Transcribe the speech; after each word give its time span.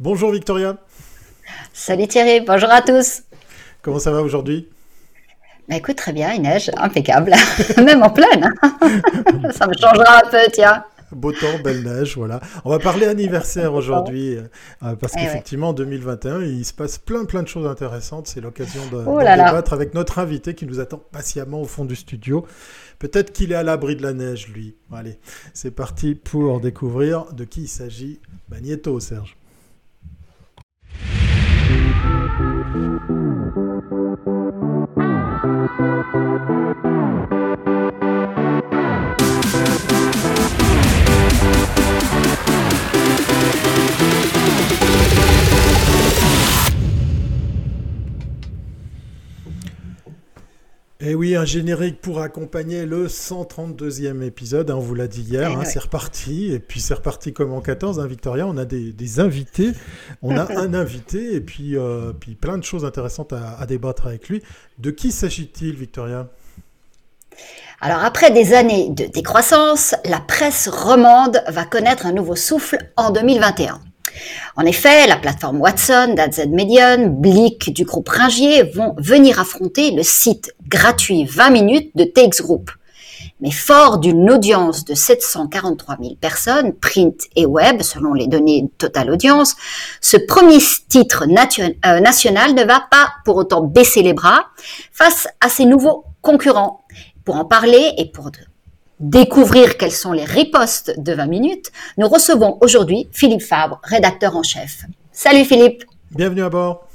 Bonjour 0.00 0.30
Victoria. 0.30 0.76
Salut 1.72 2.06
Thierry, 2.06 2.40
bonjour 2.40 2.70
à 2.70 2.82
tous. 2.82 3.22
Comment 3.82 3.98
ça 3.98 4.12
va 4.12 4.22
aujourd'hui? 4.22 4.68
Bah 5.68 5.74
écoute, 5.74 5.96
très 5.96 6.12
bien, 6.12 6.34
il 6.34 6.42
neige, 6.42 6.70
impeccable, 6.76 7.32
même 7.84 8.04
en 8.04 8.10
pleine. 8.10 8.54
ça 9.50 9.66
me 9.66 9.74
changera 9.74 10.18
un 10.24 10.30
peu, 10.30 10.38
tiens. 10.52 10.84
Beau 11.10 11.32
temps, 11.32 11.58
belle 11.64 11.82
neige, 11.82 12.16
voilà. 12.16 12.38
On 12.64 12.70
va 12.70 12.78
parler 12.78 13.06
anniversaire 13.06 13.74
aujourd'hui, 13.74 14.36
euh, 14.36 14.94
parce 14.94 15.14
eh 15.16 15.22
qu'effectivement, 15.22 15.70
en 15.70 15.72
2021, 15.72 16.42
il 16.42 16.64
se 16.64 16.74
passe 16.74 16.98
plein 16.98 17.24
plein 17.24 17.42
de 17.42 17.48
choses 17.48 17.66
intéressantes. 17.66 18.28
C'est 18.28 18.40
l'occasion 18.40 18.82
de, 18.92 19.02
oh 19.04 19.18
débattre 19.18 19.72
avec 19.72 19.94
notre 19.94 20.20
invité 20.20 20.54
qui 20.54 20.66
nous 20.66 20.78
attend 20.78 21.02
patiemment 21.10 21.60
au 21.60 21.66
fond 21.66 21.84
du 21.84 21.96
studio. 21.96 22.46
Peut-être 23.00 23.32
qu'il 23.32 23.50
est 23.50 23.56
à 23.56 23.64
l'abri 23.64 23.96
de 23.96 24.04
la 24.04 24.12
neige, 24.12 24.46
lui. 24.46 24.76
Allez, 24.94 25.18
c'est 25.54 25.72
parti 25.72 26.14
pour 26.14 26.60
découvrir 26.60 27.32
de 27.32 27.42
qui 27.42 27.62
il 27.62 27.68
s'agit. 27.68 28.20
Magneto, 28.48 29.00
Serge. 29.00 29.37
Thank 34.24 34.88
you. 37.32 37.37
Et 51.00 51.10
eh 51.10 51.14
oui, 51.14 51.36
un 51.36 51.44
générique 51.44 52.00
pour 52.00 52.20
accompagner 52.20 52.84
le 52.84 53.06
132e 53.06 54.20
épisode. 54.22 54.68
Hein, 54.68 54.74
on 54.74 54.80
vous 54.80 54.96
l'a 54.96 55.06
dit 55.06 55.20
hier, 55.20 55.52
hein, 55.52 55.64
c'est 55.64 55.78
reparti. 55.78 56.52
Et 56.52 56.58
puis 56.58 56.80
c'est 56.80 56.94
reparti 56.94 57.32
comme 57.32 57.52
en 57.52 57.60
14, 57.60 58.00
hein, 58.00 58.06
Victoria. 58.08 58.48
On 58.48 58.56
a 58.56 58.64
des, 58.64 59.20
invités. 59.20 59.74
On 60.22 60.36
a 60.36 60.52
un 60.58 60.74
invité 60.74 61.36
et 61.36 61.40
puis, 61.40 61.76
euh, 61.76 62.12
puis 62.12 62.34
plein 62.34 62.58
de 62.58 62.64
choses 62.64 62.84
intéressantes 62.84 63.32
à, 63.32 63.64
débattre 63.64 64.08
avec 64.08 64.28
lui. 64.28 64.42
De 64.78 64.90
qui 64.90 65.12
s'agit-il, 65.12 65.76
Victoria? 65.76 66.30
Alors 67.80 68.02
après 68.02 68.32
des 68.32 68.52
années 68.52 68.90
de 68.90 69.04
décroissance, 69.04 69.94
la 70.04 70.18
presse 70.18 70.66
romande 70.66 71.44
va 71.46 71.64
connaître 71.64 72.06
un 72.06 72.12
nouveau 72.12 72.34
souffle 72.34 72.90
en 72.96 73.12
2021. 73.12 73.80
En 74.56 74.66
effet, 74.66 75.06
la 75.06 75.16
plateforme 75.16 75.60
Watson 75.60 76.14
d'AZ 76.14 76.46
Medion, 76.48 77.08
Blick 77.08 77.72
du 77.72 77.84
groupe 77.84 78.08
Ringier 78.08 78.64
vont 78.64 78.94
venir 78.98 79.38
affronter 79.40 79.90
le 79.92 80.02
site 80.02 80.52
gratuit 80.66 81.24
20 81.24 81.50
minutes 81.50 81.90
de 81.96 82.04
Takes 82.04 82.42
Group. 82.42 82.70
Mais 83.40 83.50
fort 83.50 83.98
d'une 83.98 84.30
audience 84.30 84.84
de 84.84 84.94
743 84.94 85.96
000 86.00 86.14
personnes, 86.16 86.72
print 86.72 87.22
et 87.36 87.46
web, 87.46 87.82
selon 87.82 88.14
les 88.14 88.26
données 88.26 88.68
Total 88.78 89.10
Audience, 89.10 89.54
ce 90.00 90.16
premier 90.16 90.58
titre 90.88 91.24
euh, 91.24 92.00
national 92.00 92.54
ne 92.54 92.64
va 92.64 92.84
pas 92.90 93.10
pour 93.24 93.36
autant 93.36 93.62
baisser 93.62 94.02
les 94.02 94.12
bras 94.12 94.46
face 94.92 95.28
à 95.40 95.48
ses 95.48 95.66
nouveaux 95.66 96.04
concurrents. 96.20 96.84
Pour 97.24 97.36
en 97.36 97.44
parler 97.44 97.92
et 97.98 98.10
pour 98.10 98.30
découvrir 99.00 99.76
quels 99.76 99.92
sont 99.92 100.12
les 100.12 100.24
ripostes 100.24 100.94
de 100.98 101.12
20 101.12 101.26
minutes, 101.26 101.72
nous 101.96 102.08
recevons 102.08 102.58
aujourd'hui 102.60 103.08
Philippe 103.12 103.42
Fabre, 103.42 103.80
rédacteur 103.82 104.36
en 104.36 104.42
chef. 104.42 104.84
Salut 105.12 105.44
Philippe. 105.44 105.84
Bienvenue 106.10 106.42
à 106.42 106.48
bord. 106.48 106.88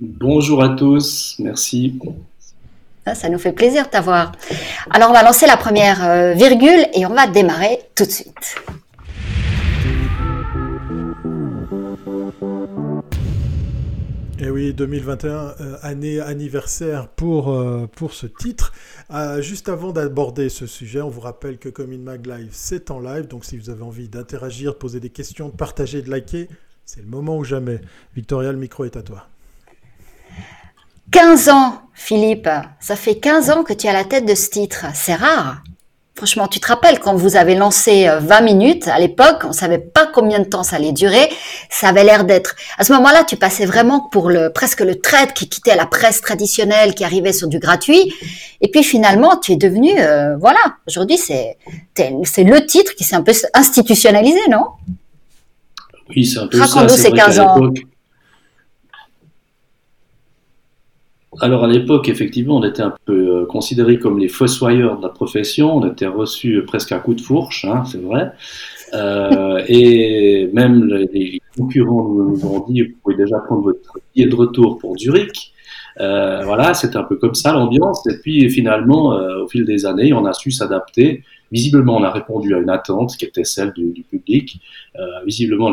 Bonjour 0.00 0.62
à 0.62 0.70
tous, 0.70 1.36
merci. 1.38 1.98
Ah, 3.04 3.14
ça, 3.14 3.28
nous 3.28 3.38
fait 3.38 3.52
plaisir 3.52 3.84
de 3.84 3.88
t'avoir. 3.88 4.32
Alors 4.90 5.10
on 5.10 5.12
va 5.12 5.22
lancer 5.22 5.46
la 5.46 5.56
première 5.56 6.08
euh, 6.08 6.34
virgule 6.34 6.86
et 6.94 7.04
on 7.04 7.14
va 7.14 7.26
démarrer 7.26 7.80
tout 7.96 8.04
de 8.04 8.10
suite. 8.10 8.56
Et 14.42 14.46
eh 14.46 14.50
oui, 14.50 14.74
2021, 14.74 15.54
euh, 15.60 15.76
année 15.82 16.18
anniversaire 16.18 17.06
pour, 17.06 17.52
euh, 17.52 17.86
pour 17.86 18.12
ce 18.12 18.26
titre. 18.26 18.72
Euh, 19.12 19.40
juste 19.40 19.68
avant 19.68 19.92
d'aborder 19.92 20.48
ce 20.48 20.66
sujet, 20.66 21.00
on 21.00 21.08
vous 21.08 21.20
rappelle 21.20 21.58
que 21.58 21.68
Comin 21.68 21.98
Mag 21.98 22.26
Live, 22.26 22.48
c'est 22.50 22.90
en 22.90 22.98
live. 22.98 23.28
Donc 23.28 23.44
si 23.44 23.56
vous 23.56 23.70
avez 23.70 23.84
envie 23.84 24.08
d'interagir, 24.08 24.72
de 24.72 24.78
poser 24.78 24.98
des 24.98 25.10
questions, 25.10 25.48
de 25.48 25.54
partager, 25.54 26.02
de 26.02 26.10
liker, 26.10 26.48
c'est 26.84 27.02
le 27.02 27.06
moment 27.06 27.38
ou 27.38 27.44
jamais. 27.44 27.80
Victoria, 28.16 28.50
le 28.50 28.58
micro 28.58 28.84
est 28.84 28.96
à 28.96 29.02
toi. 29.02 29.28
15 31.12 31.48
ans, 31.48 31.80
Philippe. 31.94 32.48
Ça 32.80 32.96
fait 32.96 33.20
15 33.20 33.48
ans 33.50 33.62
que 33.62 33.72
tu 33.72 33.86
es 33.86 33.90
à 33.90 33.92
la 33.92 34.04
tête 34.04 34.26
de 34.26 34.34
ce 34.34 34.50
titre. 34.50 34.86
C'est 34.92 35.14
rare. 35.14 35.62
Franchement, 36.14 36.46
tu 36.46 36.60
te 36.60 36.66
rappelles 36.66 37.00
quand 37.00 37.14
vous 37.14 37.36
avez 37.36 37.54
lancé 37.54 38.06
20 38.06 38.40
euh, 38.40 38.44
minutes 38.44 38.86
à 38.86 38.98
l'époque, 38.98 39.44
on 39.44 39.52
savait 39.52 39.78
pas 39.78 40.06
combien 40.06 40.40
de 40.40 40.44
temps 40.44 40.62
ça 40.62 40.76
allait 40.76 40.92
durer. 40.92 41.30
Ça 41.70 41.88
avait 41.88 42.04
l'air 42.04 42.24
d'être. 42.24 42.54
À 42.76 42.84
ce 42.84 42.92
moment-là, 42.92 43.24
tu 43.24 43.36
passais 43.36 43.64
vraiment 43.64 44.08
pour 44.10 44.28
le 44.28 44.52
presque 44.52 44.80
le 44.80 45.00
trade 45.00 45.32
qui 45.32 45.48
quittait 45.48 45.74
la 45.74 45.86
presse 45.86 46.20
traditionnelle, 46.20 46.94
qui 46.94 47.04
arrivait 47.04 47.32
sur 47.32 47.48
du 47.48 47.58
gratuit. 47.58 48.12
Et 48.60 48.70
puis 48.70 48.82
finalement, 48.82 49.38
tu 49.38 49.52
es 49.52 49.56
devenu, 49.56 49.90
euh, 49.98 50.36
voilà. 50.36 50.60
Aujourd'hui, 50.86 51.16
c'est 51.16 51.56
c'est 51.96 52.44
le 52.44 52.66
titre 52.66 52.94
qui 52.94 53.04
s'est 53.04 53.16
un 53.16 53.22
peu 53.22 53.32
institutionnalisé, 53.54 54.40
non? 54.50 54.66
Oui, 56.14 56.26
c'est 56.26 56.40
un 56.40 56.46
peu 56.46 56.60
Raconte-nous 56.60 56.96
ces 56.96 57.10
15 57.10 57.40
ans. 57.40 57.56
Alors 61.40 61.64
à 61.64 61.66
l'époque, 61.66 62.08
effectivement, 62.08 62.58
on 62.58 62.64
était 62.64 62.82
un 62.82 62.94
peu 63.06 63.42
euh, 63.42 63.46
considérés 63.46 63.98
comme 63.98 64.18
les 64.18 64.28
fossoyeurs 64.28 64.98
de 64.98 65.02
la 65.02 65.08
profession. 65.08 65.76
On 65.76 65.90
était 65.90 66.06
reçus 66.06 66.62
presque 66.66 66.92
à 66.92 66.98
coup 66.98 67.14
de 67.14 67.20
fourche, 67.22 67.64
hein, 67.64 67.84
c'est 67.86 68.02
vrai. 68.02 68.32
Euh, 68.94 69.62
et 69.68 70.50
même 70.52 70.84
les, 70.84 71.40
concurrents 71.56 72.08
nous, 72.08 72.44
ont 72.44 72.66
dit 72.68 72.82
vous 72.82 72.94
pouvez 73.02 73.16
déjà 73.16 73.38
prendre 73.38 73.62
votre 73.62 73.98
billet 74.14 74.28
de 74.28 74.34
retour 74.34 74.78
pour 74.78 74.98
Zurich. 74.98 75.52
Euh, 76.00 76.42
voilà, 76.44 76.74
c'était 76.74 76.96
un 76.96 77.02
peu 77.02 77.16
comme 77.16 77.34
ça 77.34 77.52
l'ambiance. 77.52 78.06
Et 78.06 78.18
puis 78.18 78.48
finalement, 78.50 79.14
euh, 79.14 79.44
au 79.44 79.48
fil 79.48 79.64
des 79.64 79.86
années, 79.86 80.12
on 80.12 80.24
a 80.26 80.32
su 80.32 80.50
s'adapter. 80.50 81.22
Visiblement, 81.50 81.96
on 81.96 82.02
a 82.02 82.10
répondu 82.10 82.54
à 82.54 82.58
une 82.58 82.70
attente 82.70 83.16
qui 83.16 83.24
était 83.26 83.44
celle 83.44 83.72
du, 83.72 84.02
public. 84.10 84.60
Euh, 84.98 85.04
visiblement, 85.26 85.72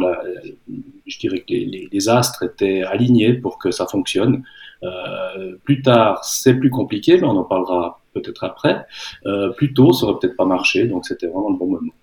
je 1.08 1.20
dirais 1.20 1.40
que 1.40 1.54
les, 1.54 1.88
les, 1.92 2.10
astres 2.10 2.44
étaient 2.44 2.84
alignés 2.84 3.34
pour 3.34 3.58
que 3.58 3.72
ça 3.72 3.86
fonctionne. 3.86 4.44
Euh, 4.84 5.56
plus 5.64 5.82
tard, 5.82 6.24
c'est 6.24 6.54
plus 6.54 6.70
compliqué, 6.70 7.18
mais 7.18 7.28
on 7.28 7.38
en 7.38 7.44
parlera 7.44 8.00
peut-être 8.14 8.44
après. 8.44 8.86
Euh, 9.26 9.50
plus 9.50 9.74
tôt, 9.74 9.94
ça 9.94 10.06
aurait 10.06 10.20
peut-être 10.20 10.38
pas 10.38 10.46
marché, 10.46 10.86
donc 10.86 11.06
c'était 11.06 11.28
vraiment 11.28 11.50
le 11.50 11.58
bon 11.58 11.68
moment. 11.68 11.94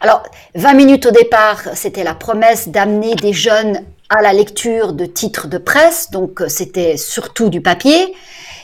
Alors, 0.00 0.22
20 0.54 0.74
minutes 0.74 1.06
au 1.06 1.10
départ, 1.10 1.60
c'était 1.74 2.04
la 2.04 2.14
promesse 2.14 2.68
d'amener 2.68 3.14
des 3.14 3.32
jeunes 3.32 3.84
à 4.08 4.22
la 4.22 4.32
lecture 4.32 4.92
de 4.92 5.06
titres 5.06 5.46
de 5.48 5.58
presse, 5.58 6.10
donc 6.10 6.42
c'était 6.48 6.96
surtout 6.96 7.48
du 7.48 7.60
papier. 7.60 8.14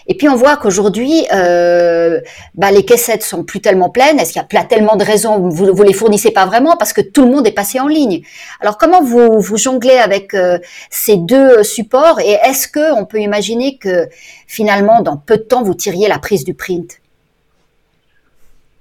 Et 0.08 0.16
puis 0.16 0.28
on 0.28 0.34
voit 0.34 0.56
qu'aujourd'hui, 0.56 1.26
euh, 1.32 2.20
bah, 2.54 2.70
les 2.70 2.84
caissettes 2.84 3.22
sont 3.22 3.44
plus 3.44 3.60
tellement 3.60 3.90
pleines. 3.90 4.18
Est-ce 4.18 4.32
qu'il 4.32 4.42
y 4.52 4.56
a 4.56 4.64
tellement 4.64 4.96
de 4.96 5.04
raisons? 5.04 5.48
Vous, 5.48 5.72
vous 5.72 5.82
les 5.82 5.92
fournissez 5.92 6.30
pas 6.30 6.46
vraiment 6.46 6.76
parce 6.76 6.94
que 6.94 7.02
tout 7.02 7.24
le 7.24 7.30
monde 7.30 7.46
est 7.46 7.52
passé 7.52 7.78
en 7.78 7.86
ligne. 7.86 8.22
Alors 8.60 8.78
comment 8.78 9.02
vous 9.02 9.38
vous 9.38 9.56
jonglez 9.58 9.98
avec 9.98 10.32
euh, 10.34 10.58
ces 10.90 11.16
deux 11.16 11.62
supports? 11.62 12.20
Et 12.20 12.38
est-ce 12.44 12.68
que 12.68 12.98
on 12.98 13.04
peut 13.04 13.20
imaginer 13.20 13.76
que 13.76 14.08
finalement 14.46 15.02
dans 15.02 15.18
peu 15.18 15.36
de 15.36 15.42
temps 15.42 15.62
vous 15.62 15.74
tiriez 15.74 16.08
la 16.08 16.18
prise 16.18 16.44
du 16.44 16.54
print? 16.54 17.00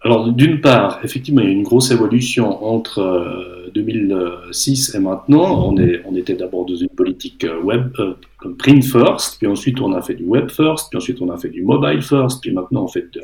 Alors, 0.02 0.32
d'une 0.32 0.62
part, 0.62 1.00
effectivement, 1.04 1.42
il 1.42 1.48
y 1.48 1.50
a 1.50 1.54
une 1.54 1.64
grosse 1.64 1.92
évolution 1.92 2.64
entre 2.64 3.67
2006 3.82 4.96
euh, 4.96 4.98
et 4.98 5.02
maintenant. 5.02 5.68
On, 5.68 5.78
est, 5.78 6.02
on 6.06 6.16
était 6.16 6.34
d'abord 6.34 6.66
dans 6.66 6.76
une 6.76 6.90
politique 6.90 7.44
euh, 7.44 7.62
web, 7.62 7.92
euh, 8.00 8.14
print 8.58 8.84
first, 8.84 9.38
puis 9.38 9.48
ensuite 9.48 9.80
on 9.82 9.94
a 9.94 10.02
fait 10.02 10.16
du 10.16 10.24
web 10.24 10.50
first, 10.50 10.90
puis 10.90 10.98
ensuite 10.98 11.22
on 11.22 11.30
a 11.30 11.38
fait 11.38 11.50
du 11.50 11.64
mobile 11.64 12.02
first, 12.02 12.42
puis 12.42 12.52
maintenant 12.52 12.84
on 12.84 12.88
fait 12.88 13.12
de, 13.14 13.22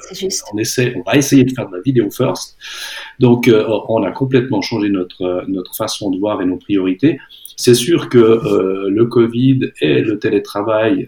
on 0.53 0.57
essaie, 0.57 0.93
on 0.95 1.09
va 1.09 1.17
essayer 1.17 1.43
de 1.43 1.51
faire 1.51 1.69
de 1.69 1.75
la 1.75 1.81
vidéo 1.81 2.09
first. 2.09 2.57
Donc, 3.19 3.49
on 3.89 4.03
a 4.03 4.11
complètement 4.11 4.61
changé 4.61 4.89
notre, 4.89 5.45
notre 5.47 5.75
façon 5.75 6.09
de 6.11 6.17
voir 6.17 6.41
et 6.41 6.45
nos 6.45 6.57
priorités. 6.57 7.19
C'est 7.55 7.75
sûr 7.75 8.09
que 8.09 8.89
le 8.89 9.05
Covid 9.05 9.71
et 9.81 10.01
le 10.01 10.17
télétravail 10.17 11.07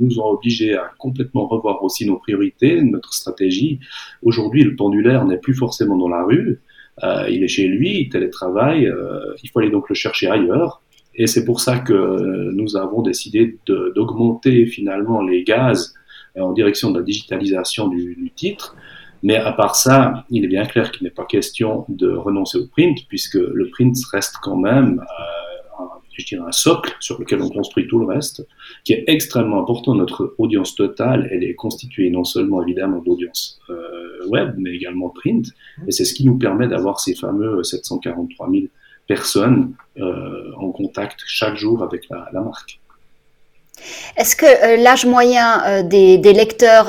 nous 0.00 0.18
ont 0.18 0.26
obligés 0.26 0.74
à 0.74 0.90
complètement 0.98 1.46
revoir 1.46 1.82
aussi 1.82 2.06
nos 2.06 2.16
priorités, 2.16 2.82
notre 2.82 3.12
stratégie. 3.12 3.80
Aujourd'hui, 4.22 4.62
le 4.62 4.76
pendulaire 4.76 5.24
n'est 5.24 5.38
plus 5.38 5.54
forcément 5.54 5.96
dans 5.96 6.08
la 6.08 6.24
rue, 6.24 6.48
euh, 6.48 6.56
il 7.02 7.42
est 7.42 7.48
chez 7.48 7.66
lui, 7.66 8.00
il 8.00 8.08
télétravaille, 8.08 8.86
euh, 8.86 9.34
il 9.42 9.50
faut 9.50 9.58
aller 9.60 9.70
donc 9.70 9.88
le 9.88 9.94
chercher 9.94 10.28
ailleurs. 10.28 10.82
Et 11.16 11.26
c'est 11.26 11.44
pour 11.44 11.60
ça 11.60 11.78
que 11.78 12.50
nous 12.52 12.76
avons 12.76 13.02
décidé 13.02 13.58
d'augmenter 13.66 14.66
finalement 14.66 15.22
les 15.22 15.44
gaz 15.44 15.94
en 16.36 16.52
direction 16.52 16.90
de 16.90 16.98
la 16.98 17.04
digitalisation 17.04 17.86
du, 17.86 18.16
du, 18.16 18.30
titre. 18.32 18.76
Mais 19.22 19.36
à 19.36 19.52
part 19.52 19.76
ça, 19.76 20.24
il 20.28 20.44
est 20.44 20.48
bien 20.48 20.64
clair 20.64 20.90
qu'il 20.90 21.04
n'est 21.04 21.10
pas 21.12 21.24
question 21.24 21.84
de 21.88 22.10
renoncer 22.10 22.58
au 22.58 22.66
print, 22.66 22.98
puisque 23.08 23.36
le 23.36 23.70
print 23.70 23.96
reste 24.12 24.36
quand 24.42 24.56
même 24.56 25.00
euh, 25.00 25.43
je 26.16 26.26
dirais, 26.26 26.44
un 26.46 26.52
socle 26.52 26.94
sur 27.00 27.18
lequel 27.18 27.40
on 27.42 27.48
construit 27.48 27.86
tout 27.86 27.98
le 27.98 28.06
reste, 28.06 28.46
qui 28.84 28.92
est 28.92 29.04
extrêmement 29.06 29.60
important. 29.60 29.94
Notre 29.94 30.34
audience 30.38 30.74
totale, 30.74 31.28
elle 31.30 31.44
est 31.44 31.54
constituée 31.54 32.10
non 32.10 32.24
seulement 32.24 32.62
évidemment 32.62 32.98
d'audience 32.98 33.60
euh, 33.70 34.26
web, 34.26 34.54
mais 34.58 34.70
également 34.70 35.10
print. 35.10 35.46
Et 35.86 35.92
c'est 35.92 36.04
ce 36.04 36.14
qui 36.14 36.24
nous 36.24 36.38
permet 36.38 36.68
d'avoir 36.68 37.00
ces 37.00 37.14
fameux 37.14 37.62
743 37.62 38.50
000 38.50 38.64
personnes 39.06 39.74
en 40.56 40.70
contact 40.70 41.20
chaque 41.26 41.56
jour 41.56 41.82
avec 41.82 42.08
la, 42.08 42.40
marque. 42.40 42.80
Est-ce 44.16 44.34
que 44.34 44.82
l'âge 44.82 45.04
moyen 45.04 45.82
des, 45.82 46.16
lecteurs 46.32 46.88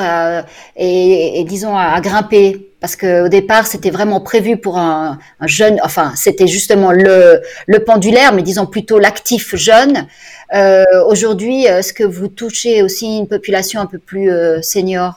est, 0.77 1.43
disons, 1.43 1.75
à, 1.75 1.99
grimper? 1.99 2.69
Parce 2.85 2.97
qu'au 2.97 3.29
départ, 3.29 3.65
c'était 3.65 3.89
vraiment 3.89 4.21
prévu 4.21 4.57
pour 4.57 4.77
un, 4.77 5.17
jeune, 5.41 5.79
enfin, 5.81 6.13
c'était 6.15 6.45
justement 6.45 6.91
le, 6.91 7.41
le, 7.65 7.79
pendulaire, 7.79 8.31
mais 8.31 8.43
disons 8.43 8.67
plutôt 8.67 8.99
l'actif 8.99 9.55
jeune. 9.55 10.05
Euh, 10.53 10.83
aujourd'hui, 11.07 11.63
est-ce 11.63 11.93
que 11.93 12.03
vous 12.03 12.27
touchez 12.27 12.83
aussi 12.83 13.17
une 13.17 13.27
population 13.27 13.81
un 13.81 13.87
peu 13.87 13.97
plus 13.97 14.29
euh, 14.29 14.61
senior? 14.61 15.15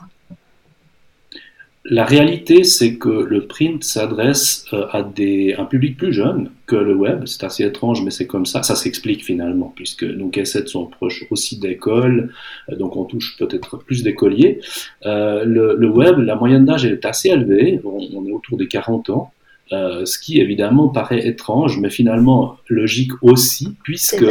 La 1.90 2.04
réalité, 2.04 2.64
c'est 2.64 2.96
que 2.96 3.08
le 3.08 3.46
print 3.46 3.82
s'adresse 3.82 4.66
euh, 4.74 4.86
à 4.90 5.02
des, 5.02 5.54
un 5.56 5.64
public 5.64 5.96
plus 5.96 6.12
jeune 6.12 6.50
que 6.66 6.76
le 6.76 6.94
web. 6.94 7.22
C'est 7.24 7.44
assez 7.44 7.64
étrange, 7.64 8.02
mais 8.04 8.10
c'est 8.10 8.26
comme 8.26 8.44
ça. 8.44 8.62
Ça 8.62 8.76
s'explique 8.76 9.24
finalement, 9.24 9.72
puisque 9.74 10.04
nos 10.04 10.28
cassettes 10.28 10.68
sont 10.68 10.84
proches 10.84 11.24
aussi 11.30 11.58
d'écoles, 11.58 12.32
euh, 12.70 12.76
donc 12.76 12.96
on 12.96 13.04
touche 13.04 13.36
peut-être 13.38 13.78
plus 13.78 14.02
d'écoliers. 14.02 14.60
Euh, 15.06 15.44
le, 15.44 15.88
web, 15.88 16.18
la 16.18 16.36
moyenne 16.36 16.66
d'âge 16.66 16.84
est 16.84 17.06
assez 17.06 17.30
élevée, 17.30 17.80
on, 17.84 18.26
est 18.26 18.32
autour 18.32 18.58
des 18.58 18.68
40 18.68 19.08
ans. 19.10 19.32
ce 19.70 20.18
qui 20.18 20.40
évidemment 20.40 20.88
paraît 20.88 21.26
étrange, 21.26 21.78
mais 21.80 21.90
finalement 21.90 22.56
logique 22.68 23.12
aussi, 23.22 23.76
puisque 23.82 24.26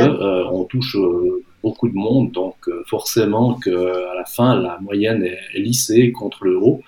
on 0.51 0.63
touche 0.65 0.95
beaucoup 1.63 1.89
de 1.89 1.95
monde, 1.95 2.31
donc 2.31 2.56
forcément 2.86 3.56
qu'à 3.56 3.71
la 4.15 4.25
fin 4.25 4.56
la 4.60 4.77
moyenne 4.80 5.24
est, 5.24 5.39
est 5.56 5.60
lissée 5.60 6.12
contre 6.12 6.44
le 6.45 6.57
haut. 6.57 6.81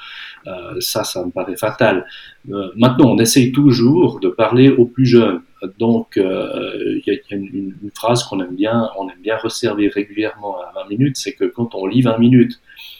Euh, 0.50 0.80
ça, 0.80 1.04
ça 1.04 1.24
me 1.24 1.31
paraît 1.31 1.56
fatal. 1.56 2.06
Euh, 2.50 2.69
maintenant, 2.75 3.12
on 3.12 3.18
essaye 3.19 3.51
toujours 3.51 4.19
de 4.19 4.30
parler 4.30 4.69
aux 4.69 4.86
plus 4.86 5.06
jeunes. 5.06 5.42
Donc, 5.78 6.18
euh, 6.18 7.00
il 7.06 7.13
y 7.13 7.34
a 7.34 7.36
une, 7.36 7.74
phrase 7.94 8.24
qu'on 8.24 8.40
aime 8.40 8.56
bien, 8.56 8.90
on 8.98 9.10
aime 9.10 9.22
bien 9.22 9.38
resservir 9.38 9.92
régulièrement 9.94 10.57
à 10.57 10.72
20 10.84 10.90
minutes, 10.90 11.18
c'est 11.18 11.34
que 11.34 11.46
quand 11.46 11.75
on 11.75 11.86
lit 11.86 12.01
20 12.01 12.18
minutes, 12.18 12.60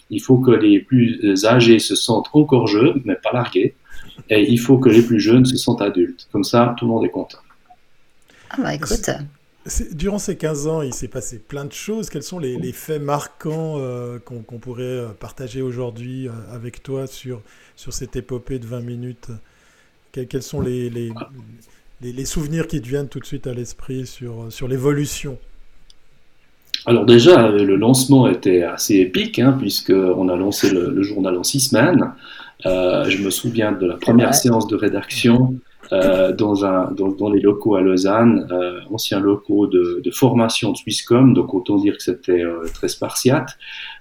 il 0.10 0.22
faut 0.22 0.38
que 0.38 0.51
les 0.51 0.80
plus 0.80 1.46
âgés 1.46 1.80
se 1.80 1.96
sentent 1.96 2.30
encore 2.34 2.68
jeunes, 2.68 3.01
mais 3.06 3.16
pas 3.16 3.31
largués, 3.31 3.75
et 4.30 4.51
il 4.51 4.60
faut 4.60 4.78
que 4.78 4.90
les 4.90 5.01
plus 5.01 5.22
jeunes 5.22 5.46
se 5.46 5.56
sentent 5.56 5.81
adultes. 5.81 6.28
Comme 6.34 6.44
ça, 6.44 6.75
tout 6.78 6.86
le 6.86 6.92
monde 6.92 7.06
est 7.06 7.12
content. 7.12 7.40
Ah 8.50 8.57
bah 8.57 8.74
écoute, 8.74 9.10
Durant 9.92 10.19
ces 10.19 10.38
15 10.38 10.68
ans, 10.68 10.81
il 10.81 10.94
s'est 10.94 11.07
passé 11.07 11.39
plein 11.39 11.66
de 11.66 11.71
choses. 11.71 12.10
Quels 12.10 12.24
sont 12.24 12.39
les, 12.39 12.71
faits 12.71 13.01
marquants 13.01 13.75
euh, 13.77 14.18
qu'on 14.19 14.57
pourrait 14.57 14.83
euh, 14.83 15.07
partager 15.07 15.62
aujourd'hui 15.62 16.27
euh, 16.27 16.31
avec 16.51 16.81
toi 16.81 17.07
sur, 17.07 17.42
sur 17.75 17.94
cette 17.94 18.16
épopée 18.16 18.60
de 18.60 18.66
20 18.66 18.81
minutes? 18.81 19.27
Quels, 20.12 20.42
sont 20.42 20.62
les, 20.62 20.89
les, 20.89 21.12
les, 22.01 22.25
souvenirs 22.25 22.68
qui 22.68 22.81
te 22.81 22.88
viennent 22.88 23.10
tout 23.10 23.19
de 23.19 23.25
suite 23.25 23.48
à 23.48 23.54
l'esprit 23.54 24.07
sur, 24.07 24.51
sur 24.51 24.68
l'évolution? 24.68 25.38
Alors 26.86 27.06
déjà, 27.06 27.50
le 27.50 27.75
lancement 27.75 28.27
était 28.27 28.63
assez 28.63 28.95
épique, 28.95 29.38
hein, 29.38 29.56
puisqu'on 29.60 30.30
a 30.30 30.36
lancé 30.36 30.72
le, 30.72 31.04
journal 31.04 31.38
en 31.38 31.44
six 31.44 31.60
semaines. 31.60 32.12
je 32.65 33.24
me 33.24 33.30
souviens 33.30 33.72
de 33.72 33.86
la 33.86 33.98
première 33.98 34.33
séance 34.33 34.68
de 34.68 34.75
rédaction 34.75 35.60
euh, 35.92 36.34
dans, 36.34 36.66
un, 36.66 36.92
dans, 36.92 37.08
dans, 37.08 37.30
les 37.30 37.40
locaux 37.40 37.76
à 37.76 37.81
Lausanne, 37.81 38.48
euh, 38.52 38.80
anciens 38.92 39.20
locaux 39.20 39.66
de, 39.66 40.02
de, 40.04 40.12
formation 40.12 40.72
de 40.72 40.78
Swisscom, 40.78 41.34
donc 41.34 41.54
autant 41.54 41.78
dire 41.78 41.98
que 41.98 42.04
c'était 42.04 42.44
euh, 42.44 42.66
très 42.74 42.90
spartiate. 42.90 43.58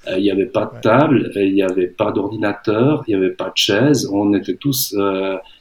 Euh, 0.07 0.19
il 0.19 0.23
n'y 0.23 0.31
avait 0.31 0.47
pas 0.47 0.71
de 0.75 0.81
table, 0.83 1.33
il 1.37 1.55
n'y 1.55 1.63
avait 1.63 1.87
pas 1.87 2.13
d'ordinateur, 2.13 3.05
il 3.07 3.17
n'y 3.17 3.25
avait 3.25 3.35
pas 3.35 3.47
de 3.47 3.57
chaise, 3.57 4.09
on 4.13 4.35
était 4.35 4.57
tous 4.57 4.95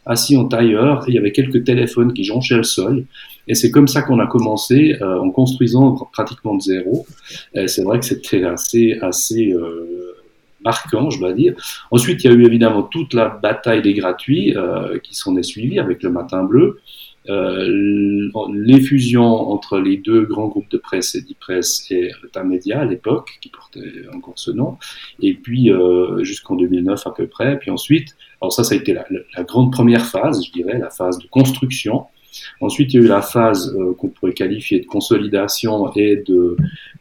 assis 0.06 0.36
en 0.36 0.46
tailleur, 0.46 1.06
il 1.08 1.14
y 1.14 1.18
avait 1.18 1.32
quelques 1.32 1.64
téléphones 1.64 2.14
qui 2.14 2.24
jonchaient 2.24 2.58
le 2.58 2.64
sol. 2.64 3.06
Et 3.48 3.56
c'est 3.56 3.72
comme 3.72 3.88
ça 3.88 4.02
qu'on 4.02 4.20
a 4.20 4.28
commencé 4.28 4.98
en 5.02 5.30
construisant 5.32 5.96
pratiquement 6.12 6.56
de 6.56 6.62
zéro. 6.62 7.06
C'est 7.68 7.84
vrai 7.84 8.00
que 8.00 8.06
c'était 8.06 8.44
assez, 8.44 8.98
assez 9.02 9.56
marquant, 10.68 11.10
je 11.10 11.20
dois 11.20 11.34
dire. 11.34 11.54
Ensuite, 11.92 12.24
il 12.24 12.28
y 12.30 12.34
a 12.34 12.36
eu 12.36 12.46
évidemment 12.46 12.84
toute 12.84 13.14
la 13.14 13.28
bataille 13.30 13.82
des 13.82 13.94
gratuits 13.94 14.48
euh, 14.56 15.00
qui 15.00 15.16
s'en 15.16 15.38
est 15.38 15.48
suivie 15.54 15.80
avec 15.80 16.04
le 16.04 16.10
Matin 16.10 16.44
Bleu. 16.44 16.80
Euh, 17.30 18.30
les 18.54 18.80
fusions 18.80 19.34
entre 19.52 19.80
les 19.80 19.98
deux 19.98 20.24
grands 20.24 20.48
groupes 20.48 20.70
de 20.70 20.78
presse, 20.78 21.16
Edipresse 21.16 21.90
et 21.92 22.12
Média 22.46 22.80
à 22.80 22.86
l'époque, 22.86 23.30
qui 23.42 23.50
portait 23.50 23.92
encore 24.14 24.38
ce 24.38 24.52
nom, 24.52 24.78
et 25.22 25.34
puis 25.34 25.72
euh, 25.72 26.24
jusqu'en 26.24 26.56
2009 26.56 27.06
à 27.06 27.12
peu 27.12 27.28
près. 27.28 27.60
Puis 27.60 27.72
ensuite, 27.72 28.16
alors 28.42 28.54
ça, 28.54 28.64
ça 28.64 28.76
a 28.76 28.78
été 28.78 28.94
la, 28.94 29.44
grande 29.44 29.72
première 29.72 30.06
phase, 30.06 30.46
je 30.46 30.52
dirais, 30.52 30.78
la 30.78 30.90
phase 30.90 31.18
de 31.20 31.28
construction. 31.28 32.06
Ensuite, 32.62 32.94
il 32.94 33.00
y 33.00 33.04
a 33.04 33.06
eu 33.06 33.08
la 33.08 33.22
phase 33.22 33.76
euh, 33.78 33.94
qu'on 33.94 34.10
pourrait 34.10 34.34
qualifier 34.34 34.80
de 34.80 34.86
consolidation 34.86 35.92
et 35.94 36.18
de 36.18 36.58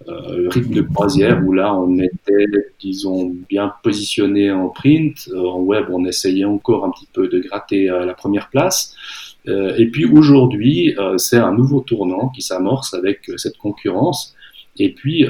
euh, 0.08 0.48
rythme 0.48 0.74
de 0.74 0.82
croisière, 0.82 1.42
où 1.44 1.52
là, 1.52 1.74
on 1.74 1.98
était, 1.98 2.46
disons, 2.80 3.34
bien 3.48 3.72
positionné 3.82 4.50
en 4.50 4.68
print. 4.68 5.28
Euh, 5.32 5.40
en 5.40 5.60
web, 5.60 5.86
on 5.90 6.04
essayait 6.04 6.44
encore 6.44 6.84
un 6.84 6.90
petit 6.90 7.08
peu 7.12 7.28
de 7.28 7.38
gratter 7.40 7.86
la 7.86 8.14
première 8.14 8.48
place. 8.50 8.94
et 9.46 9.86
puis 9.92 10.04
aujourd'hui, 10.04 10.96
c'est 11.18 11.36
un 11.36 11.52
nouveau 11.52 11.80
tournant 11.80 12.30
qui 12.30 12.42
s'amorce 12.42 12.94
avec 12.94 13.30
cette 13.36 13.56
concurrence. 13.56 14.34
Et 14.78 14.92
puis, 14.92 15.24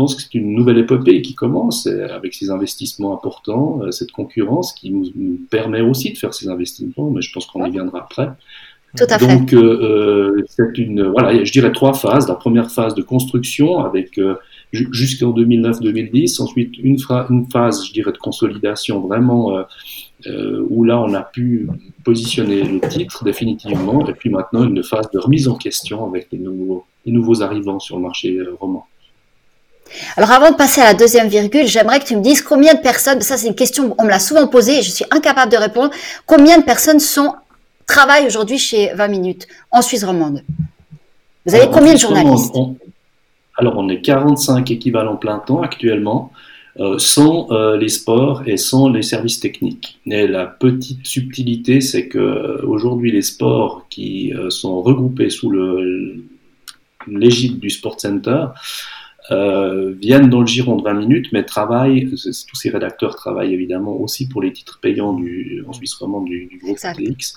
pense 0.00 0.14
que 0.14 0.22
c'est 0.22 0.32
une 0.32 0.54
nouvelle 0.54 0.78
épopée 0.78 1.20
qui 1.20 1.34
commence 1.34 1.86
avec 1.86 2.32
ces 2.32 2.48
investissements 2.50 3.12
importants, 3.14 3.82
euh, 3.82 3.90
cette 3.90 4.12
concurrence 4.12 4.72
qui 4.72 4.90
nous, 4.90 5.38
permet 5.50 5.82
aussi 5.82 6.10
de 6.14 6.16
faire 6.16 6.32
ces 6.32 6.48
investissements, 6.48 7.10
mais 7.10 7.20
je 7.20 7.30
pense 7.34 7.44
qu'on 7.44 7.66
y 7.66 7.70
viendra 7.70 7.98
après. 7.98 8.30
Tout 8.96 9.04
à 9.10 9.18
Donc, 9.18 9.52
euh, 9.52 9.58
euh, 9.58 10.44
c'est 10.48 10.78
une, 10.78 11.02
voilà, 11.02 11.44
je 11.44 11.52
dirais 11.52 11.70
trois 11.70 11.92
phases. 11.92 12.26
La 12.28 12.34
première 12.34 12.70
phase 12.70 12.94
de 12.94 13.02
construction 13.02 13.84
avec 13.84 14.18
jusqu'en 14.72 15.32
2009-2010, 15.32 16.40
ensuite 16.40 16.78
une, 16.78 16.96
une, 17.28 17.46
phase, 17.52 17.86
je 17.86 17.92
dirais, 17.92 18.12
de 18.12 18.18
consolidation 18.18 19.00
vraiment 19.00 19.64
où 20.26 20.84
là 20.84 20.98
on 20.98 21.12
a 21.12 21.22
pu 21.22 21.68
positionner 22.04 22.62
le 22.62 22.80
titre 22.88 23.22
définitivement, 23.22 24.08
et 24.08 24.14
puis 24.14 24.30
maintenant 24.30 24.64
une 24.64 24.82
phase 24.82 25.10
de 25.10 25.18
remise 25.18 25.46
en 25.46 25.56
question 25.56 26.06
avec 26.08 26.28
les 26.32 26.38
nouveaux, 26.38 26.84
les 27.04 27.12
nouveaux 27.12 27.42
arrivants 27.42 27.80
sur 27.80 27.96
le 27.96 28.02
marché 28.02 28.38
roman. 28.58 28.86
Alors 30.16 30.30
avant 30.30 30.50
de 30.50 30.56
passer 30.56 30.80
à 30.80 30.84
la 30.84 30.94
deuxième 30.94 31.28
virgule, 31.28 31.66
j'aimerais 31.66 32.00
que 32.00 32.04
tu 32.04 32.16
me 32.16 32.22
dises 32.22 32.42
combien 32.42 32.74
de 32.74 32.80
personnes, 32.80 33.20
ça 33.20 33.36
c'est 33.36 33.48
une 33.48 33.54
question, 33.54 33.94
on 33.98 34.04
me 34.04 34.10
l'a 34.10 34.18
souvent 34.18 34.46
posée 34.46 34.78
et 34.78 34.82
je 34.82 34.90
suis 34.90 35.04
incapable 35.10 35.50
de 35.52 35.56
répondre, 35.56 35.90
combien 36.26 36.58
de 36.58 36.64
personnes 36.64 37.00
sont, 37.00 37.34
travaillent 37.86 38.26
aujourd'hui 38.26 38.58
chez 38.58 38.92
20 38.94 39.08
minutes 39.08 39.48
en 39.70 39.82
Suisse 39.82 40.04
romande? 40.04 40.42
Vous 41.46 41.54
avez 41.54 41.68
combien 41.68 41.94
de 41.94 41.98
journalistes? 41.98 42.54
Alors 43.56 43.76
on 43.76 43.88
est 43.88 44.00
45 44.00 44.70
équivalents 44.70 45.16
plein 45.16 45.38
temps 45.38 45.60
actuellement, 45.62 46.32
euh, 46.78 46.98
sans 46.98 47.50
euh, 47.50 47.76
les 47.76 47.88
sports 47.88 48.42
et 48.46 48.56
sans 48.56 48.88
les 48.88 49.02
services 49.02 49.40
techniques. 49.40 49.98
Et 50.06 50.26
la 50.26 50.46
petite 50.46 51.04
subtilité, 51.06 51.80
c'est 51.80 52.08
que 52.08 52.64
aujourd'hui 52.64 53.12
les 53.12 53.22
sports 53.22 53.86
qui 53.90 54.32
euh, 54.32 54.50
sont 54.50 54.80
regroupés 54.80 55.30
sous 55.30 55.52
l'égide 57.06 57.58
du 57.58 57.70
Sport 57.70 58.00
Center, 58.00 58.46
euh, 59.30 59.92
viennent 59.92 60.28
dans 60.28 60.40
le 60.40 60.46
giron 60.46 60.76
de 60.76 60.82
20 60.82 60.94
minutes, 60.94 61.26
mais 61.32 61.44
travaillent, 61.44 62.10
tous 62.10 62.56
ces 62.56 62.70
rédacteurs 62.70 63.14
travaillent 63.14 63.54
évidemment 63.54 63.96
aussi 64.00 64.28
pour 64.28 64.42
les 64.42 64.52
titres 64.52 64.80
payants 64.80 65.12
du, 65.12 65.64
en 65.68 65.72
Suisse 65.72 65.94
romande 65.94 66.24
du, 66.24 66.46
du 66.46 66.58
groupe 66.58 66.78
TX. 66.78 67.36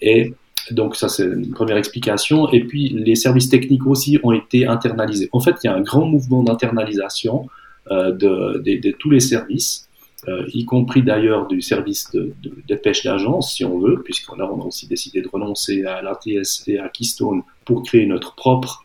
Et 0.00 0.34
donc 0.70 0.94
ça 0.94 1.08
c'est 1.08 1.24
une 1.24 1.50
première 1.50 1.76
explication. 1.76 2.48
Et 2.52 2.60
puis 2.60 2.90
les 2.90 3.16
services 3.16 3.48
techniques 3.48 3.86
aussi 3.86 4.18
ont 4.22 4.32
été 4.32 4.66
internalisés. 4.66 5.28
En 5.32 5.40
fait, 5.40 5.56
il 5.62 5.66
y 5.66 5.70
a 5.70 5.74
un 5.74 5.80
grand 5.80 6.06
mouvement 6.06 6.44
d'internalisation 6.44 7.48
euh, 7.90 8.12
de, 8.12 8.62
de, 8.64 8.90
tous 8.92 9.10
les 9.10 9.20
services. 9.20 9.88
Euh, 10.28 10.46
y 10.54 10.64
compris 10.64 11.02
d'ailleurs 11.02 11.48
du 11.48 11.60
service 11.60 12.08
de, 12.12 12.32
de 12.44 12.52
dépêche 12.68 13.02
d'agence, 13.02 13.56
si 13.56 13.64
on 13.64 13.80
veut, 13.80 14.00
puisqu'on 14.04 14.38
a, 14.38 14.44
on 14.44 14.62
a 14.62 14.64
aussi 14.64 14.86
décidé 14.86 15.20
de 15.20 15.28
renoncer 15.28 15.84
à 15.84 16.00
l'ATS 16.00 16.62
et 16.68 16.78
à 16.78 16.88
Keystone 16.88 17.42
pour 17.64 17.82
créer 17.82 18.06
notre 18.06 18.36
propre 18.36 18.81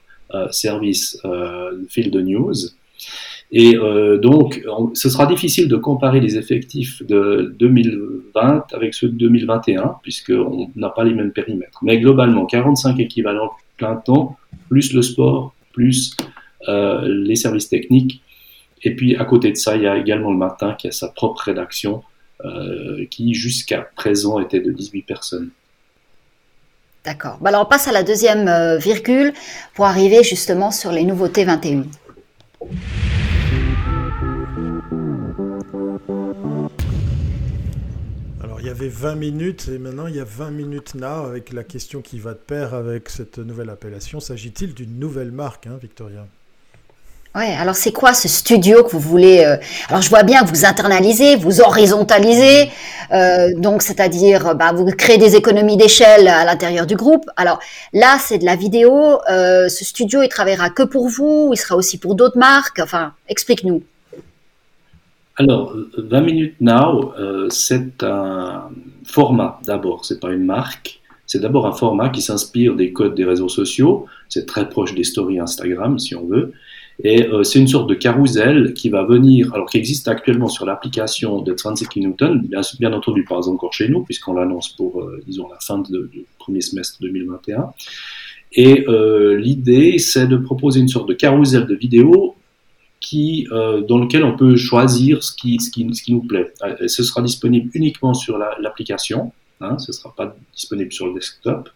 service 0.52 1.20
euh, 1.26 1.84
field 1.90 2.16
news. 2.16 2.54
Et 3.52 3.78
euh, 3.78 4.18
donc, 4.18 4.62
ce 4.94 5.10
sera 5.10 5.26
difficile 5.26 5.70
de 5.70 5.78
comparer 5.78 6.20
les 6.20 6.38
effectifs 6.38 7.02
de 7.04 7.56
2020 7.60 8.66
avec 8.74 8.94
ceux 8.94 9.08
de 9.08 9.16
2021, 9.16 9.96
puisqu'on 10.04 10.70
n'a 10.76 10.90
pas 10.90 11.06
les 11.06 11.14
mêmes 11.14 11.32
périmètres. 11.32 11.80
Mais 11.82 12.00
globalement, 12.00 12.46
45 12.46 13.00
équivalents 13.00 13.52
plein 13.78 13.96
temps, 13.96 14.38
plus 14.70 14.94
le 14.94 15.02
sport, 15.02 15.54
plus 15.72 16.18
euh, 16.68 17.08
les 17.08 17.36
services 17.36 17.70
techniques. 17.70 18.22
Et 18.84 18.96
puis, 18.96 19.16
à 19.16 19.24
côté 19.24 19.52
de 19.52 19.58
ça, 19.58 19.78
il 19.78 19.84
y 19.84 19.88
a 19.88 19.98
également 19.98 20.32
le 20.32 20.38
matin 20.38 20.76
qui 20.78 20.88
a 20.88 20.92
sa 20.92 21.08
propre 21.08 21.44
rédaction, 21.44 22.04
euh, 22.44 23.06
qui 23.10 23.34
jusqu'à 23.34 23.88
présent 23.96 24.40
était 24.40 24.60
de 24.60 24.72
18 24.72 25.04
personnes. 25.04 25.50
D'accord. 27.08 27.38
Bah, 27.40 27.52
alors 27.52 27.62
on 27.62 27.66
passe 27.70 27.88
à 27.88 27.94
la 27.94 28.04
deuxième 28.04 28.50
euh, 28.50 28.78
virgule 28.78 29.34
pour 29.76 29.86
arriver 29.86 30.24
justement 30.24 30.72
sur 30.72 30.92
les 30.92 31.06
nouveautés 31.06 31.46
21. 31.46 31.84
Alors 38.44 38.60
il 38.60 38.68
y 38.68 38.70
avait 38.70 38.90
20 38.90 39.16
minutes 39.16 39.70
et 39.74 39.78
maintenant 39.78 40.08
il 40.08 40.18
y 40.18 40.20
a 40.20 40.26
20 40.26 40.52
minutes 40.52 40.96
now 40.96 41.26
avec 41.26 41.54
la 41.54 41.64
question 41.64 42.02
qui 42.02 42.20
va 42.20 42.34
de 42.34 42.40
pair 42.40 42.74
avec 42.74 43.08
cette 43.08 43.38
nouvelle 43.38 43.70
appellation. 43.70 44.20
S'agit-il 44.20 44.74
d'une 44.74 45.00
nouvelle 45.00 45.32
marque, 45.32 45.66
hein, 45.68 45.80
Victoria? 45.82 46.28
Alors 47.40 47.76
c'est 47.76 47.92
quoi 47.92 48.14
ce 48.14 48.28
studio 48.28 48.84
que 48.84 48.90
vous 48.92 49.00
voulez 49.00 49.44
euh, 49.46 49.58
Alors 49.90 50.02
je 50.02 50.10
vois 50.10 50.24
bien 50.24 50.44
que 50.44 50.50
vous 50.50 50.66
internalisez, 50.66 51.36
vous 51.36 51.62
horizontalisez, 51.62 52.70
euh, 53.12 53.54
donc 53.56 53.84
c'est-à-dire 53.84 54.56
bah, 54.56 54.72
vous 54.74 54.86
créez 54.86 55.20
des 55.20 55.36
économies 55.36 55.78
d'échelle 55.78 56.28
à 56.28 56.46
l'intérieur 56.46 56.88
du 56.88 56.96
groupe. 56.96 57.26
Alors 57.36 57.60
là 57.94 58.18
c'est 58.20 58.40
de 58.40 58.46
la 58.46 58.56
vidéo. 58.56 59.20
Euh, 59.30 59.70
ce 59.70 59.86
studio 59.86 60.24
il 60.24 60.30
travaillera 60.30 60.72
que 60.72 60.82
pour 60.82 61.10
vous, 61.10 61.52
il 61.54 61.58
sera 61.58 61.76
aussi 61.76 62.00
pour 62.00 62.16
d'autres 62.16 62.40
marques? 62.40 62.80
Enfin, 62.80 63.14
explique-nous. 63.30 63.84
Alors 65.36 65.76
20 65.96 66.22
minutes 66.22 66.56
now, 66.60 67.14
c'est 67.50 68.02
un 68.02 68.70
format 69.06 69.60
d'abord, 69.64 70.06
c'est 70.06 70.20
pas 70.20 70.32
une 70.32 70.46
marque. 70.46 71.02
C'est 71.28 71.40
d'abord 71.40 71.68
un 71.68 71.74
format 71.74 72.10
qui 72.10 72.22
s'inspire 72.22 72.76
des 72.76 72.94
codes 72.94 73.14
des 73.14 73.26
réseaux 73.26 73.50
sociaux. 73.50 74.06
C'est 74.30 74.46
très 74.46 74.70
proche 74.70 74.96
des 74.96 75.04
stories 75.04 75.40
Instagram 75.40 76.00
si 76.00 76.16
on 76.16 76.26
veut. 76.26 76.54
Et 77.04 77.28
euh, 77.28 77.44
c'est 77.44 77.60
une 77.60 77.68
sorte 77.68 77.88
de 77.88 77.94
carrousel 77.94 78.74
qui 78.74 78.90
va 78.90 79.04
venir, 79.04 79.54
alors 79.54 79.70
qui 79.70 79.78
existe 79.78 80.08
actuellement 80.08 80.48
sur 80.48 80.66
l'application 80.66 81.42
de 81.42 81.52
20 81.54 81.96
Newton, 81.98 82.42
bien, 82.42 82.62
bien, 82.80 82.92
entendu 82.94 83.24
pas 83.24 83.48
encore 83.48 83.72
chez 83.72 83.88
nous, 83.88 84.04
puisqu'on 84.04 84.34
l'annonce 84.34 84.70
pour, 84.70 85.02
euh, 85.02 85.22
disons, 85.28 85.48
la 85.48 85.60
fin 85.60 85.80
du 85.80 86.26
premier 86.40 86.62
semestre 86.62 86.98
2021. 87.02 87.72
Et 88.54 88.86
euh, 88.88 89.38
l'idée, 89.38 90.00
c'est 90.00 90.28
de 90.28 90.38
proposer 90.38 90.80
une 90.80 90.88
sorte 90.88 91.08
de 91.08 91.14
carrousel 91.14 91.68
de 91.68 91.76
vidéos 91.76 92.36
qui, 93.00 93.48
euh, 93.52 93.82
dans 93.82 94.00
lequel 94.00 94.24
on 94.24 94.36
peut 94.36 94.56
choisir 94.56 95.24
ce 95.24 95.34
qui, 95.34 95.60
ce 95.60 95.70
qui, 95.70 95.88
ce 95.94 96.02
qui 96.02 96.14
nous 96.14 96.24
plaît. 96.24 96.54
Et 96.80 96.88
ce 96.88 97.04
sera 97.04 97.22
disponible 97.22 97.70
uniquement 97.74 98.14
sur 98.14 98.38
l'application, 98.38 99.32
hein, 99.62 99.78
ce 99.78 99.92
ne 99.92 99.94
sera 99.94 100.14
pas 100.16 100.36
disponible 100.54 100.92
sur 100.92 101.08
le 101.08 101.14
desktop. 101.14 101.70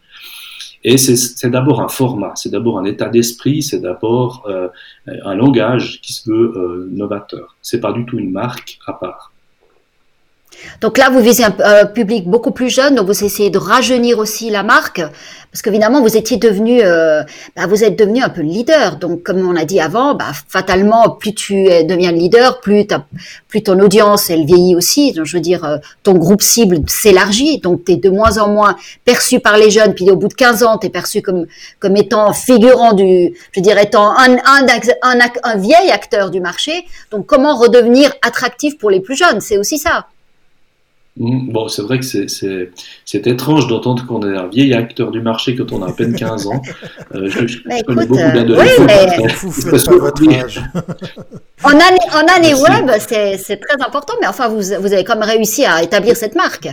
Et 0.83 0.97
c'est 0.97 1.49
d'abord 1.49 1.81
un 1.81 1.89
format, 1.89 2.33
c'est 2.35 2.49
d'abord 2.49 2.79
un 2.79 2.85
état 2.85 3.07
d'esprit, 3.07 3.61
c'est 3.61 3.79
d'abord 3.79 4.45
euh, 4.47 4.67
un 5.05 5.35
langage 5.35 6.01
qui 6.01 6.13
se 6.13 6.29
veut 6.29 6.53
euh, 6.55 6.89
novateur. 6.91 7.55
C'est 7.61 7.79
pas 7.79 7.93
du 7.93 8.05
tout 8.05 8.17
une 8.17 8.31
marque 8.31 8.79
à 8.87 8.93
part. 8.93 9.30
Donc 10.81 10.97
là, 10.97 11.09
vous 11.09 11.19
visez 11.19 11.43
un 11.43 11.85
public 11.85 12.27
beaucoup 12.27 12.51
plus 12.51 12.69
jeune, 12.69 12.95
donc 12.95 13.07
vous 13.07 13.23
essayez 13.23 13.49
de 13.49 13.57
rajeunir 13.57 14.19
aussi 14.19 14.49
la 14.49 14.63
marque, 14.63 15.01
parce 15.51 15.61
qu'évidemment, 15.63 16.01
vous 16.01 16.15
étiez 16.15 16.37
devenu, 16.37 16.79
euh, 16.81 17.23
bah, 17.57 17.67
vous 17.67 17.83
êtes 17.83 17.99
devenu 17.99 18.23
un 18.23 18.29
peu 18.29 18.41
le 18.41 18.47
leader. 18.47 18.95
Donc, 18.95 19.23
comme 19.23 19.45
on 19.45 19.57
a 19.57 19.65
dit 19.65 19.81
avant, 19.81 20.15
bah, 20.15 20.31
fatalement, 20.47 21.09
plus 21.09 21.33
tu 21.35 21.65
deviens 21.65 22.13
le 22.13 22.17
leader, 22.17 22.61
plus, 22.61 22.87
plus 23.49 23.61
ton 23.61 23.77
audience, 23.81 24.29
elle 24.29 24.45
vieillit 24.45 24.77
aussi. 24.77 25.11
Donc, 25.11 25.25
je 25.25 25.35
veux 25.35 25.41
dire, 25.41 25.65
euh, 25.65 25.77
ton 26.03 26.13
groupe 26.13 26.41
cible 26.41 26.77
s'élargit. 26.87 27.59
Donc, 27.59 27.83
tu 27.83 27.91
es 27.91 27.95
de 27.97 28.09
moins 28.09 28.37
en 28.37 28.47
moins 28.47 28.77
perçu 29.03 29.41
par 29.41 29.57
les 29.57 29.69
jeunes. 29.71 29.93
Puis, 29.93 30.09
au 30.09 30.15
bout 30.15 30.29
de 30.29 30.35
15 30.35 30.63
ans, 30.63 30.77
tu 30.77 30.87
es 30.87 30.89
perçu 30.89 31.21
comme, 31.21 31.45
comme 31.79 31.97
étant 31.97 32.31
figurant 32.31 32.93
du, 32.93 33.33
je 33.51 33.59
dirais, 33.59 33.83
étant 33.83 34.17
un, 34.17 34.35
un, 34.35 34.65
un, 35.01 35.19
un 35.43 35.57
vieil 35.57 35.91
acteur 35.91 36.31
du 36.31 36.39
marché. 36.39 36.85
Donc, 37.11 37.25
comment 37.25 37.57
redevenir 37.57 38.13
attractif 38.25 38.77
pour 38.77 38.89
les 38.89 39.01
plus 39.01 39.17
jeunes? 39.17 39.41
C'est 39.41 39.57
aussi 39.57 39.77
ça. 39.77 40.07
Mm, 41.17 41.51
bon, 41.51 41.67
c'est 41.67 41.81
vrai 41.81 41.99
que 41.99 42.05
c'est 42.05 43.27
étrange 43.27 43.67
d'entendre 43.67 44.05
qu'on 44.05 44.21
est 44.21 44.33
un 44.35 44.47
vieil 44.47 44.73
acteur 44.73 45.11
du 45.11 45.19
marché 45.21 45.55
quand 45.55 45.71
on 45.73 45.83
a 45.83 45.89
à 45.89 45.91
peine 45.91 46.15
15 46.15 46.47
ans. 46.47 46.61
Euh, 47.13 47.29
je, 47.29 47.61
connais 47.63 47.83
beaucoup 48.07 48.21
euh, 48.21 48.33
d'adolescents. 48.33 48.63
Oui, 48.79 48.85
mais... 48.87 49.17
en 51.63 51.71
année, 51.71 51.99
en 52.13 52.25
année 52.33 52.53
web, 52.53 52.89
c'est 52.99 53.57
très 53.57 53.81
important, 53.85 54.13
mais 54.21 54.27
enfin, 54.27 54.47
vous, 54.47 54.61
vous, 54.61 54.93
avez 54.93 55.03
quand 55.03 55.17
même 55.17 55.27
réussi 55.27 55.65
à 55.65 55.83
établir 55.83 56.15
cette 56.15 56.35
marque. 56.35 56.69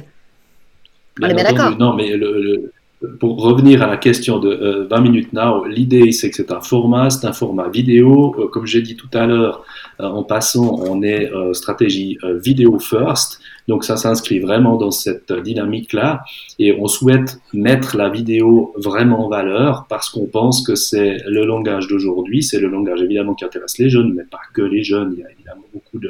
On 1.21 1.27
est 1.27 1.35
bien 1.35 1.43
d'accord. 1.45 1.77
Non, 1.77 1.95
mais 1.95 2.17
le, 2.17 2.71
pour 3.21 3.43
revenir 3.43 3.83
à 3.83 3.87
la 3.87 3.97
question 3.97 4.39
de 4.39 4.87
20 4.91 4.97
euh, 4.97 5.01
minutes 5.01 5.33
now, 5.33 5.65
l'idée 5.65 6.13
c'est 6.13 6.31
que 6.31 6.37
c'est 6.37 6.53
un 6.53 6.61
format, 6.61 7.11
c'est 7.11 7.27
un 7.27 7.33
format 7.33 7.69
vidéo. 7.69 8.31
comme 8.53 8.67
j'ai 8.67 8.83
dit 8.83 8.97
tout 8.97 9.11
à 9.15 9.27
l'heure, 9.27 9.65
en 9.99 10.23
passant, 10.23 10.81
on 10.87 11.03
est 11.03 11.31
stratégie 11.53 12.19
vidéo 12.43 12.79
first. 12.79 13.41
Donc 13.69 13.85
ça 13.85 13.97
s'inscrit 13.97 14.41
vraiment 14.41 14.77
dans 14.77 14.91
cette 14.91 15.31
dynamique-là 15.33 16.23
et 16.59 16.73
on 16.73 16.87
souhaite 16.87 17.39
mettre 17.53 17.97
la 17.97 18.09
vidéo 18.09 18.73
vraiment 18.77 19.27
en 19.27 19.29
valeur 19.29 19.87
parce 19.89 20.09
qu'on 20.09 20.27
pense 20.27 20.67
que 20.67 20.75
c'est 20.75 21.19
le 21.27 21.45
langage 21.45 21.87
d'aujourd'hui, 21.87 22.43
c'est 22.43 22.61
le 22.61 22.69
langage 22.69 23.03
évidemment 23.03 23.35
qui 23.35 23.45
intéresse 23.45 23.77
les 23.79 23.91
jeunes, 23.91 24.15
mais 24.15 24.25
pas 24.25 24.41
que 24.55 24.63
les 24.63 24.83
jeunes. 24.83 25.15
Il 25.17 25.21
y 25.21 25.25
a 25.25 25.31
évidemment 25.31 25.65
beaucoup 25.75 26.01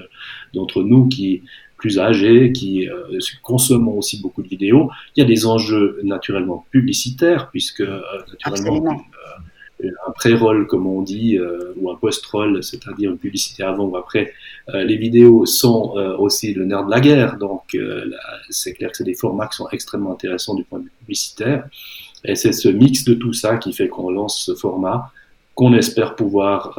d'entre 0.54 0.82
nous 0.82 1.08
qui 1.08 1.42
plus 1.78 1.98
âgés, 1.98 2.52
qui 2.52 2.88
euh, 2.88 3.18
consomment 3.42 3.88
aussi 3.88 4.20
beaucoup 4.20 4.42
de 4.42 4.48
vidéos. 4.48 4.90
Il 5.16 5.20
y 5.20 5.22
a 5.22 5.26
des 5.26 5.46
enjeux 5.46 6.00
naturellement 6.02 6.66
publicitaires 6.70 7.50
puisque 7.50 7.80
euh, 7.80 8.00
naturellement 8.44 9.00
un 9.84 10.10
pré-roll, 10.12 10.66
comme 10.66 10.86
on 10.86 11.02
dit, 11.02 11.38
euh, 11.38 11.72
ou 11.76 11.90
un 11.90 11.96
post-roll, 11.96 12.62
c'est-à-dire 12.62 13.10
une 13.10 13.18
publicité 13.18 13.62
avant 13.62 13.84
ou 13.84 13.96
après. 13.96 14.32
Euh, 14.74 14.84
les 14.84 14.96
vidéos 14.96 15.46
sont 15.46 15.96
euh, 15.96 16.16
aussi 16.16 16.52
le 16.52 16.64
nerf 16.64 16.84
de 16.84 16.90
la 16.90 17.00
guerre, 17.00 17.36
donc 17.36 17.76
c'est 18.50 18.72
clair 18.74 18.90
que 18.90 18.96
c'est 18.96 19.04
des 19.04 19.14
formats 19.14 19.46
qui 19.46 19.56
sont 19.56 19.68
extrêmement 19.70 20.12
intéressants 20.12 20.54
du 20.54 20.64
point 20.64 20.80
de 20.80 20.84
vue 20.84 20.92
publicitaire. 21.00 21.68
Et 22.24 22.34
c'est 22.34 22.52
ce 22.52 22.68
mix 22.68 23.04
de 23.04 23.14
tout 23.14 23.32
ça 23.32 23.58
qui 23.58 23.72
fait 23.72 23.88
qu'on 23.88 24.10
lance 24.10 24.44
ce 24.44 24.54
format 24.54 25.12
qu'on 25.54 25.74
espère 25.74 26.14
pouvoir 26.14 26.78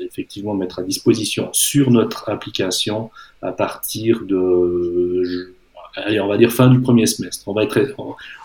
effectivement 0.00 0.54
mettre 0.54 0.78
à 0.78 0.82
disposition 0.82 1.50
sur 1.52 1.90
notre 1.90 2.30
application 2.30 3.10
à 3.42 3.52
partir 3.52 4.22
de 4.24 5.53
allez, 5.96 6.20
on 6.20 6.28
va 6.28 6.36
dire 6.36 6.52
fin 6.52 6.68
du 6.68 6.80
premier 6.80 7.06
semestre. 7.06 7.46
On 7.46 7.52
va 7.52 7.64
être, 7.64 7.78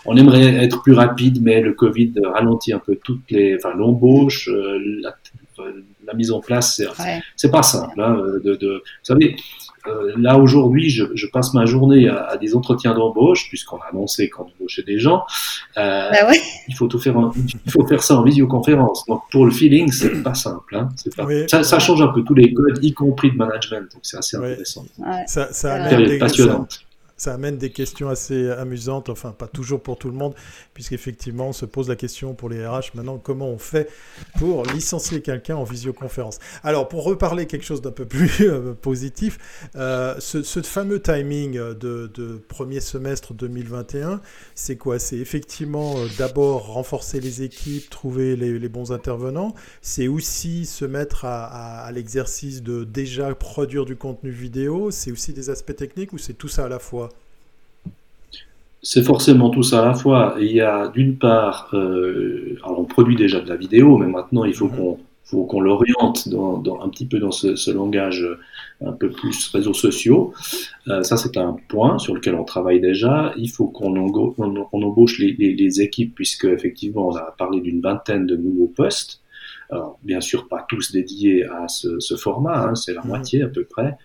on, 0.06 0.18
aimerait 0.18 0.64
être 0.64 0.82
plus 0.82 0.94
rapide, 0.94 1.42
mais 1.42 1.62
le 1.62 1.74
Covid 1.74 2.14
ralentit 2.24 2.74
un 2.74 2.80
peu 2.80 2.98
toutes 3.04 3.30
les, 3.30 3.56
enfin, 3.56 3.76
l'embauche, 3.76 4.50
euh, 4.50 4.80
la, 5.02 5.16
la, 6.06 6.14
mise 6.14 6.32
en 6.32 6.40
place, 6.40 6.82
c'est 7.36 7.52
pas 7.52 7.64
simple. 7.64 8.00
Hein, 8.02 8.22
de, 8.44 8.56
de, 8.56 8.76
vous 8.76 9.04
savez, 9.04 9.36
euh, 9.88 10.14
là 10.18 10.38
aujourd'hui, 10.38 10.90
je, 10.90 11.06
je, 11.14 11.28
passe 11.28 11.54
ma 11.54 11.66
journée 11.66 12.10
à, 12.10 12.38
des 12.38 12.56
entretiens 12.56 12.94
d'embauche, 12.94 13.48
puisqu'on 13.48 13.78
a 13.78 13.86
annoncé 13.92 14.30
qu'on 14.30 14.44
embauchait 14.44 14.84
des 14.84 15.00
gens. 15.00 15.24
Euh, 15.78 16.10
bah 16.12 16.32
Il 16.68 16.76
faut 16.76 16.88
tout 16.88 17.00
faire, 17.00 17.16
il 17.66 17.72
faut 17.72 17.86
faire 17.88 18.04
ça 18.04 18.16
en 18.16 18.24
visioconférence. 18.24 19.06
Donc 19.06 19.24
pour 19.32 19.46
le 19.46 19.52
feeling, 19.52 19.92
c'est 19.92 20.22
pas 20.24 20.34
simple. 20.34 20.76
Hein, 20.76 20.90
pas, 21.16 21.28
ça, 21.48 21.64
ça, 21.64 21.80
change 21.80 22.02
un 22.02 22.10
peu 22.10 22.24
tous 22.24 22.36
les 22.36 22.54
codes, 22.54 22.84
y 22.84 22.94
compris 22.94 23.32
de 23.32 23.38
management. 23.38 23.92
Donc 23.94 24.02
c'est 24.04 24.18
assez 24.18 24.38
intéressant. 24.38 24.86
Ça, 25.28 25.52
ça 25.52 25.84
a 25.86 26.20
passionnante 26.20 26.86
ça 27.20 27.34
amène 27.34 27.58
des 27.58 27.70
questions 27.70 28.10
assez 28.10 28.50
amusantes, 28.50 29.10
enfin 29.10 29.32
pas 29.32 29.48
toujours 29.48 29.84
pour 29.84 29.98
tout 29.98 30.08
le 30.08 30.16
monde, 30.16 30.34
puisqu'effectivement 30.74 31.50
on 31.50 31.54
se 31.54 31.66
pose 31.66 31.90
la 31.90 31.96
question 31.96 32.34
pour 32.34 32.50
les 32.50 32.66
RH 32.66 32.96
maintenant 32.96 33.18
comment 33.18 33.50
on 33.50 33.58
fait 33.58 33.90
pour 34.38 34.66
licencier 34.66 35.22
quelqu'un 35.22 35.58
en 35.58 35.66
visioconférence? 35.66 36.40
Alors 36.64 36.88
pour 36.88 37.04
reparler 37.04 37.46
quelque 37.46 37.66
chose 37.66 37.82
d'un 37.82 37.92
peu 37.92 38.06
plus 38.06 38.32
euh, 38.42 38.74
positif, 38.74 39.38
euh, 39.76 40.16
ce, 40.20 40.62
fameux 40.62 41.02
timing 41.02 41.54
de, 41.54 42.42
premier 42.48 42.80
semestre 42.80 43.34
2021, 43.34 44.22
c'est 44.56 44.78
quoi? 44.78 44.98
C'est 44.98 45.18
effectivement 45.18 45.98
euh, 45.98 46.08
d'abord 46.18 46.74
renforcer 46.74 47.20
les 47.20 47.44
équipes, 47.44 47.90
trouver 47.90 48.36
les, 48.36 48.70
bons 48.70 48.92
intervenants, 48.92 49.56
c'est 49.82 50.08
aussi 50.08 50.66
se 50.66 50.86
mettre 50.86 51.26
à, 51.26 51.46
à 51.46 51.92
l'exercice 51.92 52.62
de 52.64 52.84
déjà 52.84 53.34
produire 53.36 53.84
du 53.84 53.96
contenu 53.96 54.30
vidéo, 54.30 54.92
c'est 54.92 55.12
aussi 55.12 55.34
des 55.34 55.50
aspects 55.50 55.76
techniques 55.76 56.14
ou 56.14 56.18
c'est 56.18 56.34
tout 56.34 56.48
ça 56.48 56.66
à 56.66 56.70
la 56.70 56.80
fois? 56.80 57.09
C'est 58.82 59.04
forcément 59.04 59.50
tout 59.50 59.64
ça 59.64 59.82
à 59.82 59.86
la 59.86 59.94
fois. 59.94 60.36
Il 60.40 60.52
y 60.52 60.62
a 60.62 60.88
d'une 60.88 61.18
part, 61.18 61.70
euh, 61.74 62.58
on 62.64 62.86
produit 62.86 63.16
déjà 63.16 63.40
de 63.40 63.50
la 63.50 63.56
vidéo, 63.56 63.98
mais 63.98 64.08
maintenant 64.08 64.46
il 64.46 64.54
faut 64.54 64.68
mhm. 64.68 64.76
qu'on 64.76 65.00
faut 65.30 65.46
qu'on 65.46 65.62
l'oriente 65.62 66.28
dans, 66.28 66.82
un 66.82 66.90
petit 66.90 67.06
peu 67.06 67.20
dans 67.20 67.32
ce, 67.32 67.72
langage 67.72 68.28
un 68.84 68.94
peu 68.94 69.12
plus 69.12 69.50
réseaux 69.50 69.76
sociaux. 69.76 70.34
Euh, 70.88 71.04
ça, 71.04 71.18
c'est 71.18 71.38
un 71.38 71.56
point 71.68 72.00
sur 72.00 72.16
lequel 72.16 72.34
on 72.34 72.44
travaille 72.44 72.80
déjà. 72.80 73.32
Il 73.38 73.50
faut 73.50 73.68
qu'on 73.68 73.96
embauche 73.96 75.20
les, 75.20 75.82
équipes, 75.82 76.16
puisque 76.16 76.46
effectivement, 76.46 77.10
on 77.10 77.16
a 77.16 77.36
parlé 77.38 77.62
d'une 77.62 77.80
vingtaine 77.80 78.26
de 78.26 78.36
nouveaux 78.36 78.74
postes. 78.76 79.22
Alors, 79.70 80.00
bien 80.04 80.20
sûr, 80.20 80.48
pas 80.48 80.66
tous 80.68 80.92
dédiés 80.92 81.46
à 81.46 81.68
ce, 81.68 82.16
format, 82.16 82.70
hein, 82.70 82.76
c'est 82.76 82.96
la 82.96 83.02
mhm. 83.02 83.08
moitié 83.08 83.44
à 83.44 83.50
peu 83.50 83.66
près. 83.66 83.98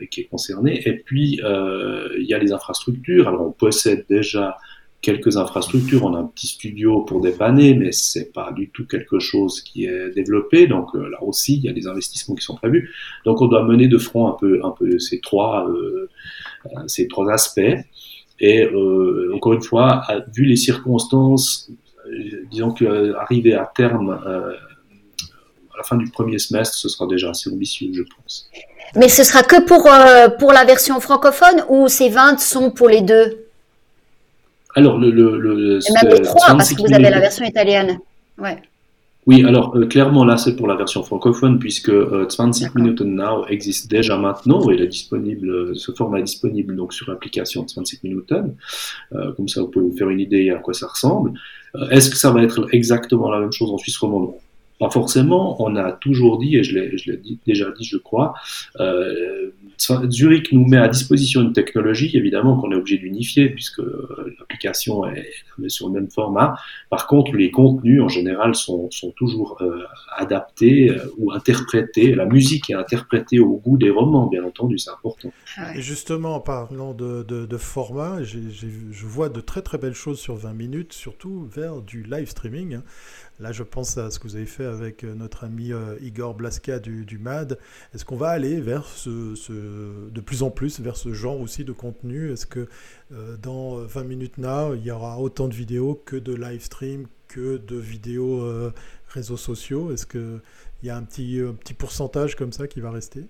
Euh, 0.00 0.06
qui 0.06 0.20
est 0.20 0.24
concerné. 0.24 0.86
Et 0.86 0.94
puis, 0.94 1.40
euh, 1.42 2.08
il 2.18 2.26
y 2.26 2.34
a 2.34 2.38
les 2.38 2.52
infrastructures. 2.52 3.28
Alors, 3.28 3.42
on 3.42 3.52
possède 3.52 4.04
déjà 4.08 4.58
quelques 5.00 5.36
infrastructures. 5.36 6.04
On 6.04 6.14
a 6.14 6.18
un 6.18 6.26
petit 6.26 6.46
studio 6.46 7.00
pour 7.02 7.20
dépanner, 7.20 7.74
mais 7.74 7.92
c'est 7.92 8.32
pas 8.32 8.52
du 8.52 8.70
tout 8.70 8.86
quelque 8.86 9.18
chose 9.18 9.60
qui 9.62 9.86
est 9.86 10.10
développé. 10.14 10.66
Donc 10.66 10.94
euh, 10.94 11.08
là 11.08 11.22
aussi, 11.22 11.56
il 11.56 11.64
y 11.64 11.68
a 11.68 11.72
des 11.72 11.86
investissements 11.86 12.34
qui 12.34 12.44
sont 12.44 12.54
prévus. 12.54 12.90
Donc 13.24 13.40
on 13.40 13.46
doit 13.46 13.64
mener 13.64 13.88
de 13.88 13.98
front 13.98 14.28
un 14.28 14.36
peu, 14.38 14.60
un 14.64 14.70
peu 14.70 14.98
ces 14.98 15.20
trois, 15.20 15.68
ces 16.86 17.08
trois 17.08 17.30
aspects. 17.32 17.76
Et 18.38 18.68
encore 19.34 19.54
une 19.54 19.62
fois, 19.62 20.02
vu 20.34 20.44
les 20.44 20.56
circonstances, 20.56 21.70
disons 22.50 22.72
que 22.72 23.14
arriver 23.14 23.54
à 23.54 23.70
terme 23.74 24.10
à 24.10 25.78
la 25.78 25.82
fin 25.82 25.96
du 25.96 26.10
premier 26.10 26.38
semestre, 26.38 26.76
ce 26.76 26.88
sera 26.88 27.06
déjà 27.06 27.30
assez 27.30 27.50
ambitieux, 27.50 27.90
je 27.92 28.02
pense. 28.02 28.48
Mais 28.96 29.08
ce 29.08 29.24
sera 29.24 29.42
que 29.42 29.62
pour, 29.64 29.88
pour 30.38 30.52
la 30.52 30.64
version 30.64 31.00
francophone 31.00 31.64
ou 31.68 31.88
ces 31.88 32.08
20 32.08 32.38
sont 32.38 32.70
pour 32.70 32.88
les 32.88 33.00
deux? 33.00 33.46
Alors, 34.74 34.98
le. 34.98 35.10
le, 35.10 35.38
le 35.38 35.78
Et 35.78 35.92
même 35.92 36.12
les 36.14 36.22
trois, 36.22 36.56
parce 36.56 36.72
que 36.72 36.82
vous 36.82 36.94
avez 36.94 37.10
la 37.10 37.20
version 37.20 37.44
italienne. 37.44 37.98
Ouais. 38.38 38.58
Oui, 39.24 39.44
alors 39.44 39.76
euh, 39.76 39.86
clairement 39.86 40.24
là 40.24 40.36
c'est 40.36 40.56
pour 40.56 40.66
la 40.66 40.74
version 40.74 41.04
francophone 41.04 41.60
puisque 41.60 41.90
euh, 41.90 42.26
20 42.36 42.74
Minuten 42.74 43.14
Now 43.14 43.46
existe 43.46 43.88
déjà 43.88 44.16
maintenant 44.16 44.68
et 44.68 44.74
il 44.74 44.82
est 44.82 44.88
disponible, 44.88 45.48
euh, 45.48 45.74
ce 45.76 45.92
format 45.92 46.18
est 46.18 46.24
disponible 46.24 46.74
donc 46.74 46.92
sur 46.92 47.08
l'application 47.08 47.64
20 47.76 48.02
Minuten. 48.02 48.56
Euh, 49.12 49.32
comme 49.34 49.46
ça 49.46 49.60
vous 49.60 49.68
pouvez 49.68 49.86
vous 49.86 49.96
faire 49.96 50.10
une 50.10 50.18
idée 50.18 50.50
à 50.50 50.56
quoi 50.56 50.74
ça 50.74 50.88
ressemble. 50.88 51.34
Euh, 51.76 51.88
est-ce 51.90 52.10
que 52.10 52.16
ça 52.16 52.32
va 52.32 52.42
être 52.42 52.66
exactement 52.72 53.30
la 53.30 53.38
même 53.38 53.52
chose 53.52 53.70
en 53.70 53.78
Suisse 53.78 53.96
romande? 53.96 54.32
Pas 54.82 54.90
forcément. 54.90 55.62
On 55.62 55.76
a 55.76 55.92
toujours 55.92 56.38
dit 56.38 56.56
et 56.56 56.64
je 56.64 56.74
l'ai 56.74 57.20
déjà 57.46 57.70
dit 57.70 57.84
je 57.84 57.98
crois. 57.98 58.34
Zurich 60.10 60.52
nous 60.52 60.66
met 60.66 60.76
à 60.76 60.88
disposition 60.88 61.42
une 61.42 61.52
technologie, 61.52 62.10
évidemment 62.16 62.60
qu'on 62.60 62.72
est 62.72 62.74
obligé 62.74 62.98
d'unifier 62.98 63.48
puisque 63.48 63.80
l'application 64.40 65.06
est 65.06 65.30
sur 65.68 65.86
le 65.86 65.94
même 65.94 66.10
format. 66.10 66.56
Par 66.90 67.06
contre, 67.06 67.36
les 67.36 67.50
contenus 67.52 68.02
en 68.02 68.08
général 68.08 68.54
sont, 68.54 68.90
sont 68.90 69.10
toujours 69.12 69.58
euh, 69.60 69.84
adaptés 70.16 70.90
euh, 70.90 70.98
ou 71.18 71.32
interprétés. 71.32 72.14
La 72.14 72.26
musique 72.26 72.70
est 72.70 72.74
interprétée 72.74 73.38
au 73.38 73.58
goût 73.58 73.76
des 73.76 73.90
romans, 73.90 74.26
bien 74.26 74.44
entendu, 74.44 74.78
c'est 74.78 74.90
important. 74.90 75.32
Et 75.76 75.82
justement, 75.82 76.36
en 76.36 76.40
parlant 76.40 76.94
de, 76.94 77.22
de, 77.22 77.56
format, 77.56 78.22
je 78.22 79.06
vois 79.06 79.28
de 79.28 79.40
très 79.40 79.62
très 79.62 79.78
belles 79.78 79.94
choses 79.94 80.18
sur 80.18 80.36
20 80.36 80.52
minutes, 80.52 80.92
surtout 80.92 81.48
vers 81.54 81.80
du 81.80 82.02
live 82.02 82.28
streaming. 82.28 82.80
Là, 83.40 83.50
je 83.50 83.62
pense 83.62 83.98
à 83.98 84.10
ce 84.10 84.18
que 84.18 84.28
vous 84.28 84.36
avez 84.36 84.46
fait 84.46 84.64
avec 84.64 85.04
euh, 85.04 85.14
notre 85.14 85.44
ami 85.44 85.72
euh, 85.72 85.96
Igor 86.00 86.34
Blaska 86.34 86.78
du, 86.78 87.18
MAD. 87.18 87.58
Est-ce 87.94 88.04
qu'on 88.04 88.16
va 88.16 88.28
aller 88.28 88.60
vers 88.60 88.84
ce, 88.84 89.10
de 90.10 90.20
plus 90.20 90.42
en 90.42 90.50
plus 90.50 90.80
vers 90.80 90.96
ce 90.96 91.12
genre 91.12 91.40
aussi 91.40 91.64
de 91.64 91.72
contenu? 91.72 92.30
Est-ce 92.30 92.46
que 92.46 92.68
euh, 93.12 93.36
dans 93.42 93.76
20 93.76 94.04
minutes 94.04 94.38
now, 94.38 94.74
il 94.74 94.84
y 94.84 94.90
aura 94.90 95.18
autant 95.18 95.48
de 95.48 95.54
vidéos 95.54 96.00
que 96.04 96.16
de 96.16 96.34
live 96.34 96.62
stream, 96.62 97.06
que 97.28 97.56
de 97.56 97.76
vidéos 97.76 98.46
réseaux 99.08 99.38
sociaux? 99.38 99.90
Est-ce 99.92 100.06
qu'il 100.06 100.40
y 100.84 100.90
a 100.90 100.96
un 100.96 101.02
petit, 101.02 101.40
petit 101.60 101.74
pourcentage 101.74 102.36
comme 102.36 102.52
ça 102.52 102.66
qui 102.68 102.80
va 102.80 102.90
rester? 102.90 103.24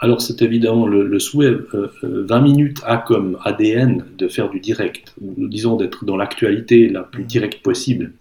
Alors 0.00 0.20
c'est 0.20 0.42
évidemment 0.42 0.86
le, 0.86 1.18
souhait. 1.18 1.56
20 2.02 2.40
minutes 2.42 2.82
a 2.84 2.98
comme 2.98 3.38
ADN 3.42 4.04
de 4.18 4.28
faire 4.28 4.50
du 4.50 4.60
direct, 4.60 5.14
disons 5.18 5.76
d'être 5.76 6.04
dans 6.04 6.16
l'actualité 6.16 6.90
la 6.90 7.02
plus 7.02 7.24
mmh. 7.24 7.26
directe 7.26 7.62
possible. 7.62 8.12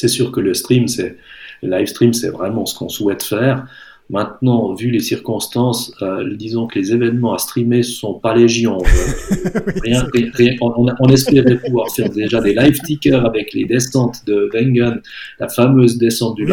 C'est 0.00 0.08
sûr 0.08 0.32
que 0.32 0.40
le 0.40 0.54
stream, 0.54 0.88
c'est 0.88 1.18
le 1.62 1.76
live 1.76 1.86
stream, 1.86 2.14
c'est 2.14 2.30
vraiment 2.30 2.64
ce 2.64 2.74
qu'on 2.78 2.88
souhaite 2.88 3.22
faire. 3.22 3.66
Maintenant, 4.08 4.74
vu 4.74 4.90
les 4.90 4.98
circonstances, 4.98 5.92
euh, 6.02 6.34
disons 6.34 6.66
que 6.66 6.78
les 6.78 6.92
événements 6.92 7.34
à 7.34 7.38
streamer 7.38 7.82
sont 7.84 8.14
pas 8.14 8.34
légion. 8.34 8.78
rien, 9.84 10.04
on, 10.62 11.08
espérait 11.10 11.58
pouvoir 11.58 11.88
faire 11.94 12.08
déjà 12.08 12.40
des 12.40 12.54
live 12.54 12.76
tickers 12.80 13.24
avec 13.24 13.52
les 13.52 13.66
descentes 13.66 14.26
de 14.26 14.50
Wengen, 14.52 15.00
la 15.38 15.48
fameuse 15.48 15.98
descente 15.98 16.34
du 16.34 16.44
oui. 16.44 16.52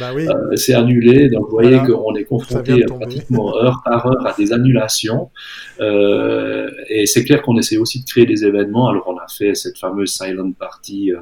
Bah 0.00 0.10
euh, 0.16 0.56
c'est 0.56 0.74
annulé, 0.74 1.28
donc 1.28 1.44
vous 1.44 1.58
voyez 1.60 1.78
qu'on 1.86 2.14
est 2.16 2.24
confronté 2.24 2.84
pratiquement 2.86 3.54
heure 3.56 3.82
par 3.84 4.06
heure 4.06 4.26
à 4.26 4.34
des 4.36 4.52
annulations. 4.52 5.30
Euh, 5.80 6.68
et 6.88 7.06
c'est 7.06 7.24
clair 7.24 7.42
qu'on 7.42 7.58
essaie 7.58 7.76
aussi 7.76 8.00
de 8.00 8.06
créer 8.06 8.26
des 8.26 8.44
événements. 8.44 8.88
Alors 8.88 9.04
on 9.06 9.16
a 9.18 9.26
fait 9.28 9.54
cette 9.54 9.78
fameuse 9.78 10.12
silent 10.12 10.50
party 10.58 11.12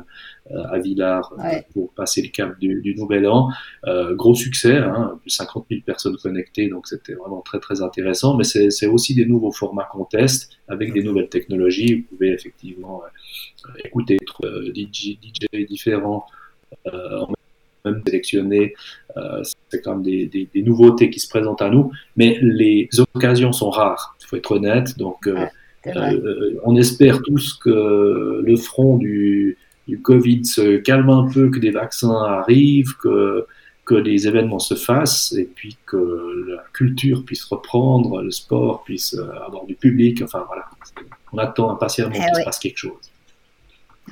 à 0.51 0.79
Villars 0.79 1.33
euh, 1.39 1.61
pour 1.73 1.93
passer 1.93 2.23
le 2.23 2.29
cap 2.29 2.59
du, 2.59 2.95
Nouvel 2.97 3.27
An. 3.27 3.51
Euh, 3.87 4.15
gros 4.15 4.35
succès, 4.35 4.77
hein, 4.77 5.19
plus 5.21 5.31
50 5.31 5.67
000 5.71 5.83
personnes 5.85 6.17
connectées, 6.17 6.69
donc 6.69 6.87
c'était 6.87 7.15
vraiment 7.15 7.41
très 7.41 7.61
très 7.61 7.83
intéressant. 7.83 8.37
Mais 8.37 8.45
c'est 8.45 8.87
aussi 8.87 9.15
des 9.15 9.25
nouveaux 9.25 9.53
formats 9.53 9.89
qu'on 9.91 10.05
teste 10.05 10.51
avec 10.69 10.93
des 10.93 11.03
nouvelles 11.03 11.29
technologies. 11.29 11.95
Vous 11.95 12.17
pouvez 12.17 12.33
effectivement 12.33 13.03
écouter 13.85 14.19
DJ, 14.75 15.19
DJ 15.23 15.67
différents 15.67 16.27
même 17.85 18.01
sélectionner. 18.07 18.75
c'est 19.43 19.83
quand 19.83 19.95
même 19.95 20.03
des, 20.05 20.27
des, 20.27 20.49
des, 20.55 20.63
nouveautés 20.63 21.11
qui 21.11 21.19
se 21.19 21.29
présentent 21.29 21.63
à 21.63 21.69
nous, 21.69 21.91
mais 22.17 22.39
les 22.41 22.89
occasions 23.17 23.51
sont 23.51 23.71
rares, 23.71 24.17
il 24.21 24.27
faut 24.27 24.37
être 24.37 24.53
honnête. 24.53 24.97
Donc, 24.99 25.29
on 26.65 26.77
espère 26.77 27.23
tous 27.23 27.55
que 27.55 28.41
le 28.45 28.57
front 28.57 28.99
du, 28.99 29.59
du 29.89 30.01
Covid 30.01 30.45
se 30.45 30.77
calme 30.77 31.11
un 31.11 31.29
peu, 31.29 31.51
que 31.51 31.59
des 31.59 31.71
vaccins 31.71 32.23
arrivent, 32.23 32.97
que, 33.03 33.47
que 33.85 33.95
les 33.95 34.29
événements 34.29 34.61
se 34.61 34.75
fassent 34.75 35.33
et 35.33 35.45
puis 35.45 35.77
que 35.87 36.47
la 36.49 36.63
culture 36.73 37.25
puisse 37.25 37.45
reprendre, 37.45 38.23
le 38.23 38.31
sport 38.31 38.85
puisse 38.85 39.15
euh, 39.15 39.29
avoir 39.47 39.65
du 39.65 39.75
public. 39.75 40.23
Enfin 40.23 40.45
voilà, 40.47 40.65
on 41.33 41.39
attend 41.39 41.71
impatiemment 41.71 42.13
eh 42.15 42.21
qu'il 42.21 42.35
se 42.37 42.45
passe 42.45 42.59
quelque 42.59 42.79
chose. 42.79 43.11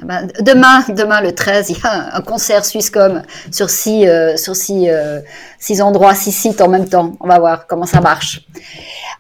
Ah 0.00 0.04
ben, 0.04 0.28
demain, 0.40 0.84
demain 0.88 1.20
le 1.20 1.34
13, 1.34 1.70
il 1.70 1.78
y 1.78 1.80
a 1.84 2.16
un 2.16 2.20
concert 2.20 2.64
Swisscom 2.64 3.22
sur 3.50 3.70
six, 3.70 4.06
euh, 4.06 4.36
sur 4.36 4.54
six, 4.54 4.88
euh, 4.88 5.20
six, 5.58 5.82
endroits, 5.82 6.14
six 6.14 6.32
sites 6.32 6.60
en 6.60 6.68
même 6.68 6.88
temps. 6.88 7.16
On 7.20 7.26
va 7.26 7.38
voir 7.38 7.66
comment 7.66 7.86
ça 7.86 8.00
marche. 8.00 8.42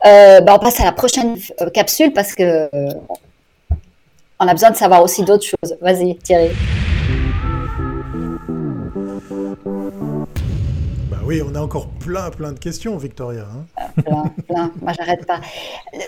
Ben, 0.02 0.44
on 0.48 0.58
passe 0.58 0.80
à 0.80 0.84
la 0.84 0.92
prochaine 0.92 1.36
capsule 1.74 2.12
parce 2.12 2.34
que 2.34 2.68
on 4.40 4.48
a 4.48 4.52
besoin 4.52 4.70
de 4.70 4.76
savoir 4.76 5.02
aussi 5.02 5.22
d'autres 5.22 5.44
choses. 5.44 5.76
Vas-y, 5.80 6.16
Thierry. 6.16 6.50
Bah 11.10 11.18
oui, 11.24 11.42
on 11.46 11.54
a 11.54 11.60
encore 11.60 11.88
plein, 11.88 12.30
plein 12.30 12.52
de 12.52 12.58
questions, 12.58 12.96
Victoria. 12.96 13.42
Hein. 13.42 13.66
Ah, 13.76 13.90
plein, 14.02 14.32
plein. 14.48 14.72
Moi, 14.80 14.92
j'arrête 14.98 15.26
pas. 15.26 15.40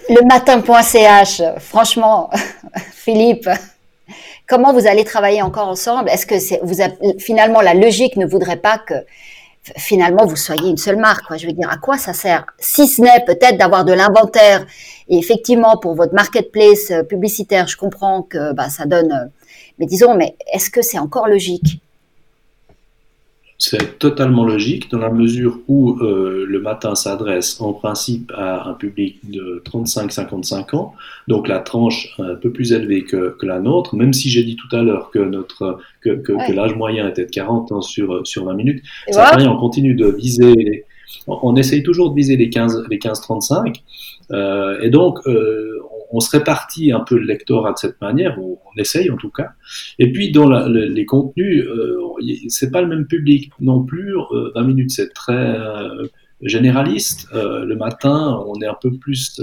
Le 0.09 0.27
matin.ch, 0.27 1.43
franchement, 1.61 2.31
Philippe, 2.93 3.51
comment 4.49 4.73
vous 4.73 4.87
allez 4.87 5.05
travailler 5.05 5.43
encore 5.43 5.69
ensemble? 5.69 6.09
Est-ce 6.09 6.25
que 6.25 6.39
c'est, 6.39 6.61
vous 6.63 6.77
finalement 7.19 7.61
la 7.61 7.75
logique 7.75 8.17
ne 8.17 8.25
voudrait 8.25 8.57
pas 8.57 8.79
que 8.79 8.95
finalement 9.77 10.27
vous 10.27 10.37
soyez 10.37 10.69
une 10.69 10.77
seule 10.77 10.97
marque. 10.97 11.27
Quoi. 11.27 11.37
Je 11.37 11.47
veux 11.47 11.53
dire, 11.53 11.71
à 11.71 11.77
quoi 11.77 11.99
ça 11.99 12.13
sert? 12.13 12.47
Si 12.59 12.87
ce 12.87 13.01
n'est 13.03 13.25
peut-être 13.25 13.59
d'avoir 13.59 13.85
de 13.85 13.93
l'inventaire. 13.93 14.67
Et 15.09 15.19
effectivement, 15.19 15.77
pour 15.77 15.95
votre 15.95 16.15
marketplace 16.15 16.91
euh, 16.91 17.03
publicitaire, 17.03 17.69
je 17.69 17.77
comprends 17.77 18.23
que 18.23 18.53
bah, 18.53 18.71
ça 18.71 18.87
donne. 18.87 19.13
Euh, 19.13 19.27
mais 19.79 19.87
disons, 19.87 20.15
mais 20.15 20.37
est-ce 20.53 20.71
que 20.71 20.83
c'est 20.83 20.99
encore 20.99 21.29
logique? 21.29 21.81
C'est 23.65 24.01
totalement 24.01 24.45
logique 24.45 24.91
dans 24.91 24.99
la 24.99 25.09
mesure 25.09 25.61
où 25.69 25.97
euh, 26.01 26.45
le 26.49 26.61
matin 26.61 26.97
s'adresse 26.97 27.61
en 27.61 27.73
principe 27.73 28.33
à 28.37 28.69
un 28.69 28.75
public 28.75 29.21
de 29.31 29.63
35-55 29.65 30.75
ans, 30.75 30.95
donc 31.29 31.47
la 31.47 31.61
tranche 31.61 32.13
un 32.19 32.35
peu 32.35 32.51
plus 32.51 32.73
élevée 32.73 33.05
que, 33.05 33.37
la 33.43 33.61
nôtre, 33.61 33.95
même 33.95 34.13
si 34.13 34.31
j'ai 34.31 34.43
dit 34.43 34.57
tout 34.57 34.75
à 34.75 34.83
l'heure 34.83 35.11
que, 35.11 35.21
notre, 35.21 35.79
que, 36.01 36.53
l'âge 36.53 36.75
moyen 36.75 37.09
était 37.09 37.25
de 37.25 37.31
40 37.31 37.71
ans 37.71 37.83
sur, 37.83 38.27
sur 38.27 38.47
20 38.47 38.55
minutes, 38.55 38.83
ça 39.13 39.27
fait 39.27 39.37
rien, 39.37 39.53
on 39.53 39.59
continue 39.59 39.95
de 39.95 40.09
viser, 40.09 40.85
on, 41.29 41.55
essaye 41.55 41.85
toujours 41.85 42.11
de 42.11 42.17
viser 42.17 42.37
les 42.37 42.51
15-35, 42.51 42.89
les 42.91 42.99
15 42.99 43.21
euh, 44.33 44.81
et 44.83 44.91
donc 44.91 45.21
euh, 45.29 45.79
on 46.13 46.21
se 46.21 46.31
répartit 46.31 46.93
un 46.93 47.01
peu 47.01 47.17
le 47.17 47.25
lectorat 47.25 47.73
de 47.73 47.79
cette 47.79 48.01
manière, 48.01 48.39
on, 48.39 48.59
essaye 48.79 49.11
en 49.11 49.19
tout 49.19 49.31
cas. 49.31 49.51
Et 49.99 50.11
puis 50.13 50.33
dans 50.33 50.49
les 50.67 51.05
contenus, 51.05 51.67
euh, 51.67 51.99
c'est 52.49 52.71
pas 52.71 52.81
le 52.81 52.89
même 52.89 53.07
public 53.07 53.51
non 53.61 53.83
plus. 53.85 54.15
20 54.15 54.61
euh, 54.61 54.65
minutes, 54.65 54.91
c'est 54.91 55.13
très 55.13 55.35
euh, 55.35 56.07
généraliste. 56.41 57.29
Le 57.33 57.75
matin, 57.75 58.43
on 58.47 58.61
est 58.63 58.67
un 58.67 58.77
peu 58.81 58.97
plus, 58.97 59.43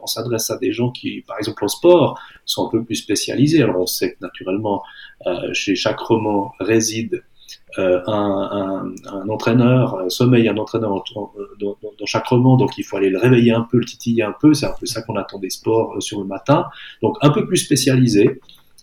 on 0.00 0.06
s'adresse 0.06 0.50
à 0.50 0.58
des 0.58 0.72
gens 0.72 0.90
qui, 0.92 1.22
par 1.26 1.36
exemple 1.38 1.64
en 1.64 1.68
sport, 1.68 2.20
sont 2.44 2.68
un 2.68 2.70
peu 2.70 2.84
plus 2.84 2.94
spécialisés. 2.94 3.62
Alors 3.62 3.80
on 3.80 3.86
sait 3.86 4.12
que 4.12 4.18
naturellement, 4.20 4.82
chez 5.52 5.74
chaque 5.74 5.98
roman 5.98 6.52
réside 6.60 7.24
euh, 7.78 8.00
un, 8.06 8.92
un, 9.12 9.28
entraîneur, 9.28 9.94
euh, 9.94 10.08
sommeil 10.08 10.48
un 10.48 10.56
entraîneur 10.56 11.02
dans, 11.60 11.76
chaque 12.06 12.26
roman, 12.26 12.56
donc 12.56 12.78
il 12.78 12.84
faut 12.84 12.96
aller 12.96 13.10
le 13.10 13.18
réveiller 13.18 13.50
un 13.50 13.62
peu, 13.62 13.78
le 13.78 13.84
titiller 13.84 14.22
un 14.22 14.34
peu, 14.40 14.54
c'est 14.54 14.66
un 14.66 14.74
peu 14.78 14.86
ça 14.86 15.02
qu'on 15.02 15.16
attend 15.16 15.40
des 15.40 15.50
sports 15.50 15.94
euh, 15.96 16.00
sur 16.00 16.20
le 16.20 16.26
matin, 16.26 16.66
donc 17.02 17.16
un 17.22 17.30
peu 17.30 17.46
plus 17.46 17.56
spécialisé, 17.56 18.40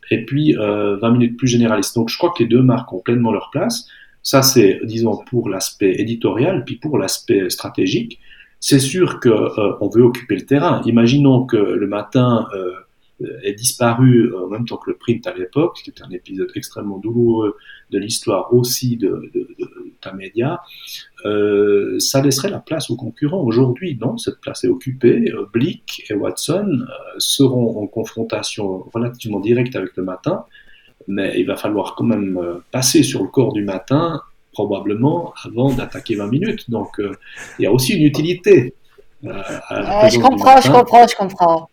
et 0.10 0.25
puis 0.25 0.54
20 0.54 1.10
minutes 1.10 1.38
plus 1.38 1.47
généraliste. 1.47 1.95
Donc 1.95 2.10
je 2.10 2.17
crois 2.17 2.34
que 2.36 2.43
les 2.43 2.49
deux 2.49 2.62
marques 2.62 2.91
ont 2.91 2.99
pleinement 2.99 3.32
leur 3.32 3.49
place. 3.49 3.88
Ça 4.23 4.41
c'est, 4.41 4.82
disons, 4.84 5.17
pour 5.30 5.47
l'aspect 5.47 5.95
éditorial, 5.97 6.65
puis 6.65 6.75
pour 6.75 6.97
l'aspect 6.97 7.49
stratégique. 7.49 8.19
C'est 8.60 8.80
sûr 8.80 9.21
que 9.21 9.30
on 9.80 9.88
veut 9.88 10.04
occuper 10.04 10.36
le 10.36 10.45
terrain. 10.45 10.82
Imaginons 10.86 11.45
que 11.45 11.56
le 11.56 11.88
matin 11.88 12.45
euh, 12.54 12.73
est 13.43 13.53
disparu 13.53 14.34
en 14.36 14.47
même 14.47 14.65
temps 14.65 14.77
que 14.77 14.91
le 14.91 14.97
print 14.97 15.25
à 15.27 15.34
l'époque, 15.34 15.79
qui 15.84 15.89
est 15.89 16.01
un 16.01 16.10
épisode 16.10 16.51
extrêmement 16.55 16.97
douloureux 16.97 17.57
de 17.91 17.99
l'histoire 17.99 18.53
aussi 18.53 18.97
de, 18.97 19.29
de, 19.34 19.47
Tamedia, 20.01 20.62
euh, 21.25 21.99
ça 21.99 22.21
laisserait 22.21 22.49
la 22.49 22.60
place 22.60 22.89
aux 22.89 22.95
concurrents. 22.95 23.41
Aujourd'hui, 23.43 23.97
non, 24.01 24.17
cette 24.17 24.39
place 24.41 24.63
est 24.63 24.67
occupée. 24.67 25.31
Euh, 25.31 25.45
Blick 25.53 26.03
et 26.10 26.13
Watson 26.13 26.86
seront 27.19 27.81
en 27.84 27.88
confrontation 27.88 28.86
relativement 28.93 29.39
directe 29.39 29.75
avec 29.75 29.95
le 29.95 30.03
matin, 30.03 30.45
mais 31.07 31.39
il 31.39 31.45
va 31.45 31.55
falloir 31.55 31.95
quand 31.95 32.05
même 32.05 32.39
passer 32.71 33.03
sur 33.03 33.21
le 33.21 33.29
corps 33.29 33.53
du 33.53 33.63
matin 33.63 34.21
probablement 34.53 35.34
avant 35.45 35.71
d'attaquer 35.71 36.15
20 36.15 36.27
minutes. 36.27 36.69
Donc, 36.69 36.99
il 37.60 37.63
y 37.63 37.65
a 37.65 37.71
aussi 37.71 37.93
une 37.93 38.03
utilité. 38.03 38.73
je 39.23 40.19
comprends, 40.19 40.60
je 40.60 40.71
comprends, 40.71 41.07
je 41.07 41.15
comprends. 41.15 41.70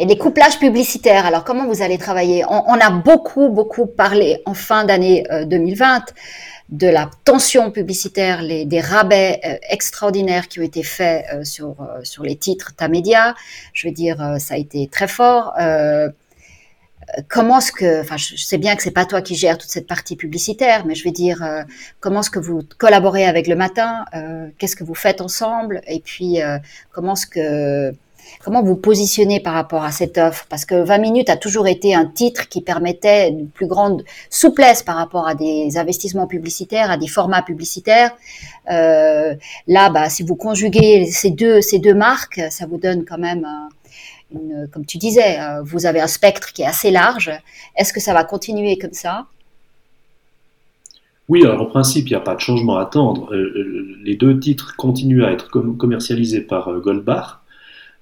Et 0.00 0.06
les 0.06 0.16
couplages 0.16 0.60
publicitaires, 0.60 1.26
alors 1.26 1.42
comment 1.42 1.66
vous 1.66 1.82
allez 1.82 1.98
travailler? 1.98 2.44
On, 2.48 2.72
a 2.72 2.90
beaucoup, 2.90 3.48
beaucoup 3.48 3.86
parlé 3.86 4.40
en 4.46 4.54
fin 4.54 4.84
d'année 4.84 5.26
2020 5.46 6.14
de 6.68 6.86
la 6.86 7.10
tension 7.24 7.72
publicitaire, 7.72 8.42
des 8.46 8.80
rabais 8.80 9.40
euh, 9.44 9.56
extraordinaires 9.70 10.48
qui 10.48 10.60
ont 10.60 10.62
été 10.62 10.84
faits 10.84 11.24
euh, 11.32 11.42
sur, 11.42 11.80
euh, 11.80 12.04
sur 12.04 12.22
les 12.22 12.36
titres 12.36 12.74
Tamedia. 12.76 13.34
Je 13.72 13.88
veux 13.88 13.94
dire, 13.94 14.36
ça 14.38 14.54
a 14.54 14.56
été 14.56 14.86
très 14.86 15.08
fort. 15.08 15.54
comment 17.28 17.58
est-ce 17.58 17.72
que, 17.72 18.02
enfin, 18.02 18.18
je 18.18 18.36
sais 18.36 18.58
bien 18.58 18.76
que 18.76 18.82
c'est 18.82 18.92
pas 18.92 19.06
toi 19.06 19.22
qui 19.22 19.34
gères 19.34 19.58
toute 19.58 19.70
cette 19.70 19.86
partie 19.86 20.14
publicitaire, 20.14 20.84
mais 20.86 20.94
je 20.94 21.04
veux 21.04 21.10
dire, 21.10 21.42
comment 22.00 22.20
est-ce 22.20 22.30
que 22.30 22.38
vous 22.38 22.60
collaborez 22.76 23.24
avec 23.24 23.46
le 23.46 23.56
matin? 23.56 24.04
Qu'est-ce 24.58 24.76
que 24.76 24.84
vous 24.84 24.94
faites 24.94 25.20
ensemble? 25.20 25.80
Et 25.86 26.00
puis, 26.00 26.38
comment 26.92 27.14
est-ce 27.14 27.26
que 27.26 27.94
Comment 28.42 28.62
vous 28.62 28.76
positionnez 28.76 29.40
par 29.40 29.54
rapport 29.54 29.84
à 29.84 29.90
cette 29.90 30.18
offre? 30.18 30.46
Parce 30.48 30.64
que 30.64 30.74
20 30.74 30.98
minutes 30.98 31.30
a 31.30 31.36
toujours 31.36 31.66
été 31.66 31.94
un 31.94 32.06
titre 32.06 32.48
qui 32.48 32.60
permettait 32.60 33.28
une 33.30 33.48
plus 33.48 33.66
grande 33.66 34.04
souplesse 34.30 34.82
par 34.82 34.96
rapport 34.96 35.26
à 35.26 35.34
des 35.34 35.76
investissements 35.76 36.26
publicitaires, 36.26 36.90
à 36.90 36.96
des 36.96 37.08
formats 37.08 37.42
publicitaires. 37.42 38.12
Euh, 38.70 39.34
là, 39.66 39.90
bah, 39.90 40.08
si 40.08 40.22
vous 40.22 40.36
conjuguez 40.36 41.06
ces 41.06 41.30
deux, 41.30 41.60
ces 41.60 41.78
deux 41.78 41.94
marques, 41.94 42.40
ça 42.50 42.66
vous 42.66 42.78
donne 42.78 43.04
quand 43.04 43.18
même, 43.18 43.46
comme 44.72 44.86
tu 44.86 44.98
disais, 44.98 45.40
euh, 45.40 45.62
vous 45.62 45.86
avez 45.86 46.00
un 46.00 46.06
spectre 46.06 46.52
qui 46.52 46.62
est 46.62 46.66
assez 46.66 46.90
large. 46.90 47.30
Est-ce 47.76 47.92
que 47.92 48.00
ça 48.00 48.12
va 48.12 48.24
continuer 48.24 48.78
comme 48.78 48.92
ça? 48.92 49.26
Oui, 51.28 51.44
alors 51.44 51.60
en 51.60 51.66
principe, 51.66 52.08
il 52.08 52.12
n'y 52.12 52.16
a 52.16 52.20
pas 52.20 52.34
de 52.34 52.40
changement 52.40 52.78
à 52.78 52.82
attendre. 52.82 53.34
Euh, 53.34 53.96
les 54.02 54.16
deux 54.16 54.38
titres 54.40 54.76
continuent 54.76 55.24
à 55.24 55.32
être 55.32 55.48
commercialisés 55.50 56.40
par 56.40 56.72
Goldbar. 56.80 57.42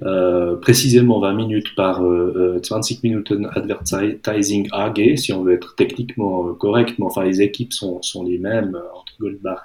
Euh, 0.02 0.56
précisément 0.56 1.20
20 1.20 1.32
minutes 1.32 1.74
par 1.74 2.02
20 2.02 2.06
euh, 2.06 2.60
euh, 2.62 2.94
Minuten 3.02 3.48
Advertising 3.54 4.68
AG, 4.70 5.16
si 5.16 5.32
on 5.32 5.42
veut 5.42 5.54
être 5.54 5.74
techniquement 5.74 6.52
correct, 6.52 6.96
mais 6.98 7.06
enfin 7.06 7.24
les 7.24 7.40
équipes 7.40 7.72
sont, 7.72 8.02
sont 8.02 8.22
les 8.22 8.36
mêmes 8.36 8.78
entre 8.94 9.14
Goldbach 9.18 9.62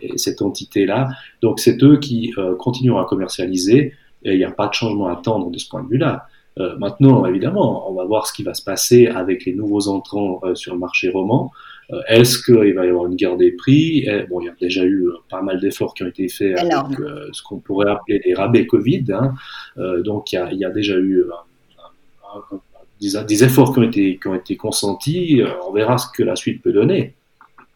et, 0.00 0.16
cette 0.16 0.40
entité-là. 0.40 1.10
Donc 1.42 1.60
c'est 1.60 1.82
eux 1.82 1.98
qui 1.98 2.32
continueront 2.58 3.00
à 3.00 3.04
commercialiser 3.04 3.92
et 4.22 4.32
il 4.32 4.38
n'y 4.38 4.44
a 4.44 4.50
pas 4.50 4.68
de 4.68 4.72
changement 4.72 5.08
à 5.08 5.12
attendre 5.12 5.50
de 5.50 5.58
ce 5.58 5.68
point 5.68 5.82
de 5.82 5.88
vue-là. 5.88 6.26
maintenant, 6.78 7.26
évidemment, 7.26 7.90
on 7.90 7.94
va 7.94 8.04
voir 8.04 8.26
ce 8.26 8.32
qui 8.32 8.42
va 8.42 8.54
se 8.54 8.62
passer 8.62 9.08
avec 9.08 9.44
les 9.44 9.52
nouveaux 9.52 9.88
entrants 9.88 10.40
sur 10.54 10.72
le 10.72 10.78
marché 10.78 11.10
roman. 11.10 11.52
Euh, 11.92 12.00
est-ce 12.08 12.38
qu'il 12.38 12.74
va 12.74 12.86
y 12.86 12.88
avoir 12.88 13.06
une 13.06 13.16
guerre 13.16 13.36
des 13.36 13.52
prix? 13.52 14.04
Eh, 14.06 14.22
Bon, 14.28 14.40
il 14.40 14.46
y 14.46 14.48
a 14.48 14.54
déjà 14.60 14.84
eu 14.84 15.06
euh, 15.08 15.14
pas 15.28 15.42
mal 15.42 15.60
d'efforts 15.60 15.94
qui 15.94 16.04
ont 16.04 16.08
été 16.08 16.28
faits 16.28 16.58
avec 16.58 17.00
euh, 17.00 17.28
ce 17.32 17.42
qu'on 17.42 17.58
pourrait 17.58 17.90
appeler 17.90 18.20
les 18.24 18.34
rabais 18.34 18.66
Covid. 18.66 19.06
Hein. 19.10 19.34
donc, 20.04 20.32
il 20.32 20.36
y, 20.52 20.64
a, 20.64 20.70
déjà 20.70 20.98
eu 20.98 21.24
des, 23.00 23.44
efforts 23.44 23.72
qui 23.72 23.78
ont 23.78 23.82
été, 23.82 24.18
qui 24.18 24.28
ont 24.28 24.34
été 24.34 24.56
consentis. 24.56 25.42
on 25.66 25.72
verra 25.72 25.98
ce 25.98 26.06
que 26.14 26.22
la 26.22 26.36
suite 26.36 26.62
peut 26.62 26.72
donner. 26.72 27.14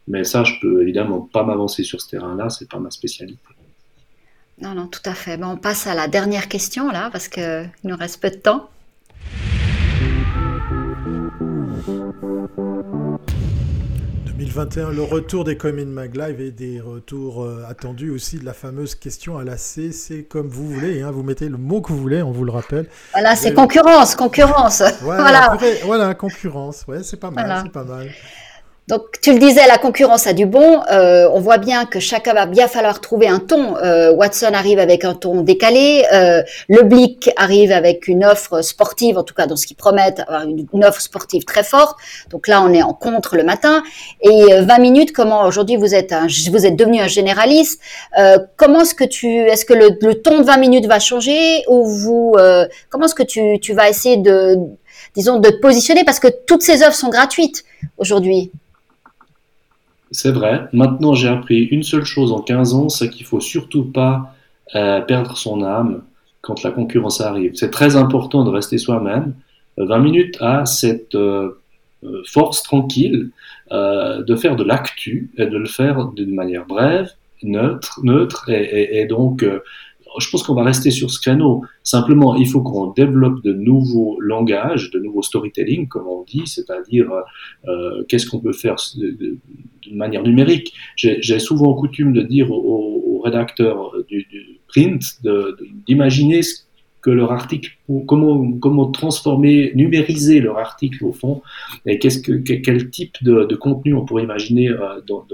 Mais 0.06 0.22
ça, 0.22 0.44
je 0.44 0.52
peux 0.60 0.82
évidemment 0.82 1.20
pas 1.20 1.42
m'avancer 1.42 1.82
sur 1.82 2.00
ce 2.00 2.10
terrain-là, 2.10 2.50
c'est 2.50 2.68
pas 2.68 2.78
ma 2.78 2.90
spécialité. 2.90 3.38
Non, 4.60 4.74
non, 4.74 4.86
tout 4.86 5.00
à 5.04 5.14
fait. 5.14 5.42
on 5.42 5.56
passe 5.56 5.86
à 5.86 5.94
la 5.94 6.06
dernière 6.06 6.48
question 6.48 6.90
là, 6.90 7.08
parce 7.10 7.28
qu'il 7.28 7.70
nous 7.82 7.96
reste 7.96 8.20
peu 8.20 8.30
de 8.30 8.36
temps. 8.36 8.68
2021, 14.54 14.90
le 14.92 15.02
retour 15.02 15.42
des 15.42 15.56
Comin 15.56 15.86
Mag 15.86 16.14
Live 16.14 16.40
et 16.40 16.52
des 16.52 16.80
retours 16.80 17.42
euh, 17.42 17.64
attendus 17.68 18.10
aussi 18.10 18.38
de 18.38 18.44
la 18.44 18.52
fameuse 18.52 18.94
question 18.94 19.36
à 19.36 19.42
la 19.42 19.56
C. 19.56 19.90
C'est 19.90 20.22
comme 20.22 20.46
vous 20.46 20.68
voulez, 20.70 21.02
hein, 21.02 21.10
vous 21.10 21.24
mettez 21.24 21.48
le 21.48 21.56
mot 21.56 21.80
que 21.80 21.88
vous 21.88 21.98
voulez, 21.98 22.22
on 22.22 22.30
vous 22.30 22.44
le 22.44 22.52
rappelle. 22.52 22.86
Voilà, 23.14 23.34
c'est 23.34 23.52
concurrence, 23.52 24.14
concurrence. 24.14 24.80
Voilà, 25.00 25.56
voilà. 25.84 26.14
concurrence, 26.14 26.84
ouais, 26.86 27.02
c'est 27.02 27.18
pas 27.18 27.32
mal, 27.32 27.62
c'est 27.64 27.72
pas 27.72 27.82
mal. 27.82 28.08
Donc, 28.86 29.18
tu 29.22 29.32
le 29.32 29.38
disais, 29.38 29.66
la 29.66 29.78
concurrence 29.78 30.26
a 30.26 30.34
du 30.34 30.44
bon. 30.44 30.82
Euh, 30.92 31.26
on 31.32 31.40
voit 31.40 31.56
bien 31.56 31.86
que 31.86 32.00
chacun 32.00 32.34
va 32.34 32.44
bien 32.44 32.68
falloir 32.68 33.00
trouver 33.00 33.28
un 33.28 33.38
ton. 33.38 33.78
Euh, 33.78 34.12
Watson 34.12 34.50
arrive 34.52 34.78
avec 34.78 35.06
un 35.06 35.14
ton 35.14 35.40
décalé. 35.40 36.04
Euh, 36.12 36.42
le 36.68 36.82
Blick 36.82 37.30
arrive 37.36 37.72
avec 37.72 38.08
une 38.08 38.26
offre 38.26 38.60
sportive, 38.60 39.16
en 39.16 39.22
tout 39.22 39.32
cas 39.32 39.46
dans 39.46 39.56
ce 39.56 39.66
qu'ils 39.66 39.78
promettent, 39.78 40.20
une, 40.28 40.66
une, 40.70 40.84
offre 40.84 41.00
sportive 41.00 41.44
très 41.44 41.64
forte. 41.64 41.96
Donc 42.28 42.46
là, 42.46 42.60
on 42.60 42.74
est 42.74 42.82
en 42.82 42.92
contre 42.92 43.36
le 43.36 43.44
matin. 43.44 43.82
Et 44.20 44.52
20 44.52 44.78
minutes, 44.78 45.12
comment 45.12 45.46
aujourd'hui 45.46 45.76
vous 45.76 45.94
êtes 45.94 46.12
un, 46.12 46.26
vous 46.50 46.66
êtes 46.66 46.76
devenu 46.76 47.00
un 47.00 47.08
généraliste. 47.08 47.80
comment 48.56 48.82
est-ce 48.82 48.94
que 48.94 49.04
tu, 49.04 49.28
est-ce 49.28 49.64
que 49.64 49.72
le, 49.72 49.96
le, 50.02 50.20
ton 50.20 50.40
de 50.40 50.44
20 50.44 50.58
minutes 50.58 50.86
va 50.86 50.98
changer 50.98 51.64
ou 51.68 51.86
vous, 51.86 52.36
comment 52.90 53.06
est-ce 53.06 53.14
que 53.14 53.22
tu, 53.22 53.58
tu 53.60 53.72
vas 53.72 53.88
essayer 53.88 54.18
de, 54.18 54.58
disons, 55.14 55.38
de 55.38 55.48
te 55.48 55.60
positionner 55.60 56.04
parce 56.04 56.20
que 56.20 56.28
toutes 56.46 56.62
ces 56.62 56.82
offres 56.82 56.96
sont 56.96 57.08
gratuites 57.08 57.64
aujourd'hui? 57.96 58.52
C'est 60.14 60.30
vrai. 60.30 60.68
Maintenant, 60.72 61.14
j'ai 61.14 61.26
appris 61.26 61.64
une 61.64 61.82
seule 61.82 62.04
chose 62.04 62.30
en 62.30 62.40
15 62.40 62.74
ans, 62.74 62.88
c'est 62.88 63.10
qu'il 63.10 63.26
faut 63.26 63.40
surtout 63.40 63.84
pas 63.84 64.32
euh, 64.76 65.00
perdre 65.00 65.36
son 65.36 65.64
âme 65.64 66.04
quand 66.40 66.62
la 66.62 66.70
concurrence 66.70 67.20
arrive. 67.20 67.56
C'est 67.56 67.72
très 67.72 67.96
important 67.96 68.44
de 68.44 68.50
rester 68.50 68.78
soi-même. 68.78 69.34
20 69.76 69.98
minutes 69.98 70.36
à 70.40 70.66
cette 70.66 71.16
euh, 71.16 71.60
euh, 72.04 72.22
force 72.26 72.62
tranquille 72.62 73.30
de 73.72 74.36
faire 74.36 74.54
de 74.54 74.62
l'actu 74.62 75.30
et 75.36 75.46
de 75.46 75.58
le 75.58 75.66
faire 75.66 76.06
d'une 76.08 76.32
manière 76.32 76.64
brève, 76.64 77.10
neutre, 77.42 77.98
neutre 78.04 78.48
et 78.50 79.04
donc 79.06 79.44
je 80.18 80.30
pense 80.30 80.42
qu'on 80.42 80.54
va 80.54 80.62
rester 80.62 80.90
sur 80.90 81.10
ce 81.10 81.20
créneau. 81.20 81.62
Simplement, 81.82 82.34
il 82.36 82.46
faut 82.48 82.62
qu'on 82.62 82.92
développe 82.92 83.42
de 83.42 83.52
nouveaux 83.52 84.20
langages, 84.20 84.90
de 84.90 84.98
nouveaux 84.98 85.22
storytelling, 85.22 85.88
comme 85.88 86.06
on 86.06 86.22
dit, 86.24 86.42
c'est-à-dire 86.46 87.10
euh, 87.68 88.04
qu'est-ce 88.08 88.26
qu'on 88.26 88.40
peut 88.40 88.52
faire 88.52 88.76
d'une 88.96 89.96
manière 89.96 90.22
numérique. 90.22 90.74
J'ai 90.96 91.38
souvent 91.38 91.74
coutume 91.74 92.12
de 92.12 92.22
dire 92.22 92.50
aux, 92.50 93.20
rédacteurs 93.24 93.92
du, 94.06 94.26
print 94.68 95.02
d'imaginer 95.86 96.42
que 97.00 97.10
leur 97.10 97.32
article, 97.32 97.70
comment, 98.06 98.52
comment 98.58 98.90
transformer, 98.90 99.72
numériser 99.74 100.40
leur 100.40 100.58
article 100.58 101.04
au 101.04 101.12
fond, 101.12 101.42
et 101.86 101.98
qu'est-ce 101.98 102.18
que, 102.18 102.32
quel 102.32 102.90
type 102.90 103.14
de, 103.22 103.54
contenu 103.54 103.94
on 103.94 104.04
pourrait 104.04 104.24
imaginer 104.24 104.68
euh, 104.68 105.00
dans 105.06 105.26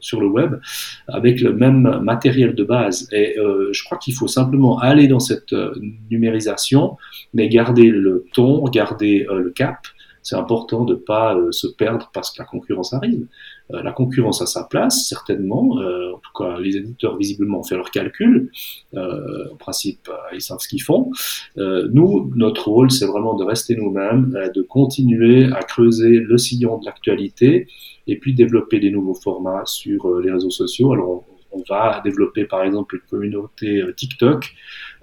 sur 0.00 0.20
le 0.20 0.26
web 0.26 0.60
avec 1.08 1.40
le 1.40 1.52
même 1.52 2.00
matériel 2.02 2.54
de 2.54 2.64
base. 2.64 3.08
Et 3.12 3.38
euh, 3.38 3.70
je 3.72 3.84
crois 3.84 3.98
qu'il 3.98 4.14
faut 4.14 4.28
simplement 4.28 4.78
aller 4.78 5.08
dans 5.08 5.20
cette 5.20 5.52
euh, 5.52 5.74
numérisation, 6.10 6.96
mais 7.34 7.48
garder 7.48 7.90
le 7.90 8.24
ton, 8.32 8.64
garder 8.64 9.26
euh, 9.30 9.40
le 9.40 9.50
cap. 9.50 9.78
C'est 10.22 10.36
important 10.36 10.84
de 10.84 10.94
ne 10.94 10.98
pas 10.98 11.34
se 11.50 11.66
perdre 11.66 12.10
parce 12.12 12.30
que 12.30 12.42
la 12.42 12.44
concurrence 12.44 12.92
arrive. 12.92 13.26
La 13.72 13.92
concurrence 13.92 14.42
a 14.42 14.46
sa 14.46 14.64
place, 14.64 15.08
certainement. 15.08 15.76
en 15.76 16.18
tout 16.18 16.32
cas, 16.36 16.58
les 16.58 16.76
éditeurs, 16.76 17.16
visiblement, 17.16 17.60
ont 17.60 17.62
fait 17.62 17.76
leurs 17.76 17.90
calculs. 17.90 18.50
en 18.96 19.56
principe, 19.58 20.10
ils 20.32 20.40
savent 20.40 20.58
ce 20.60 20.68
qu'ils 20.68 20.82
font. 20.82 21.10
nous, 21.56 22.32
notre 22.36 22.68
rôle, 22.68 22.90
c'est 22.90 23.06
vraiment 23.06 23.34
de 23.34 23.44
rester 23.44 23.76
nous-mêmes, 23.76 24.36
de 24.54 24.62
continuer 24.62 25.50
à 25.52 25.62
creuser 25.62 26.20
le 26.20 26.38
sillon 26.38 26.78
de 26.78 26.86
l'actualité 26.86 27.66
et 28.06 28.18
puis 28.18 28.34
développer 28.34 28.80
des 28.80 28.90
nouveaux 28.90 29.14
formats 29.14 29.64
sur 29.66 30.06
euh, 30.06 30.20
les 30.22 30.32
réseaux 30.32 30.50
sociaux. 30.50 30.92
Alors, 30.92 31.24
on, 31.52 31.62
va 31.68 32.00
développer 32.04 32.44
par 32.44 32.62
exemple 32.62 32.96
une 32.96 33.02
communauté 33.10 33.82
euh, 33.82 33.92
TikTok 33.92 34.52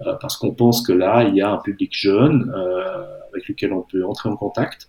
euh, 0.06 0.14
parce 0.20 0.36
qu'on 0.36 0.52
pense 0.52 0.86
que 0.86 0.92
là, 0.92 1.24
il 1.24 1.34
y 1.34 1.40
a 1.40 1.50
un 1.50 1.58
public 1.58 1.90
jeune 1.92 2.52
avec 3.30 3.48
lequel 3.48 3.72
on 3.72 3.82
peut 3.82 4.04
entrer 4.04 4.28
en 4.28 4.36
contact. 4.36 4.88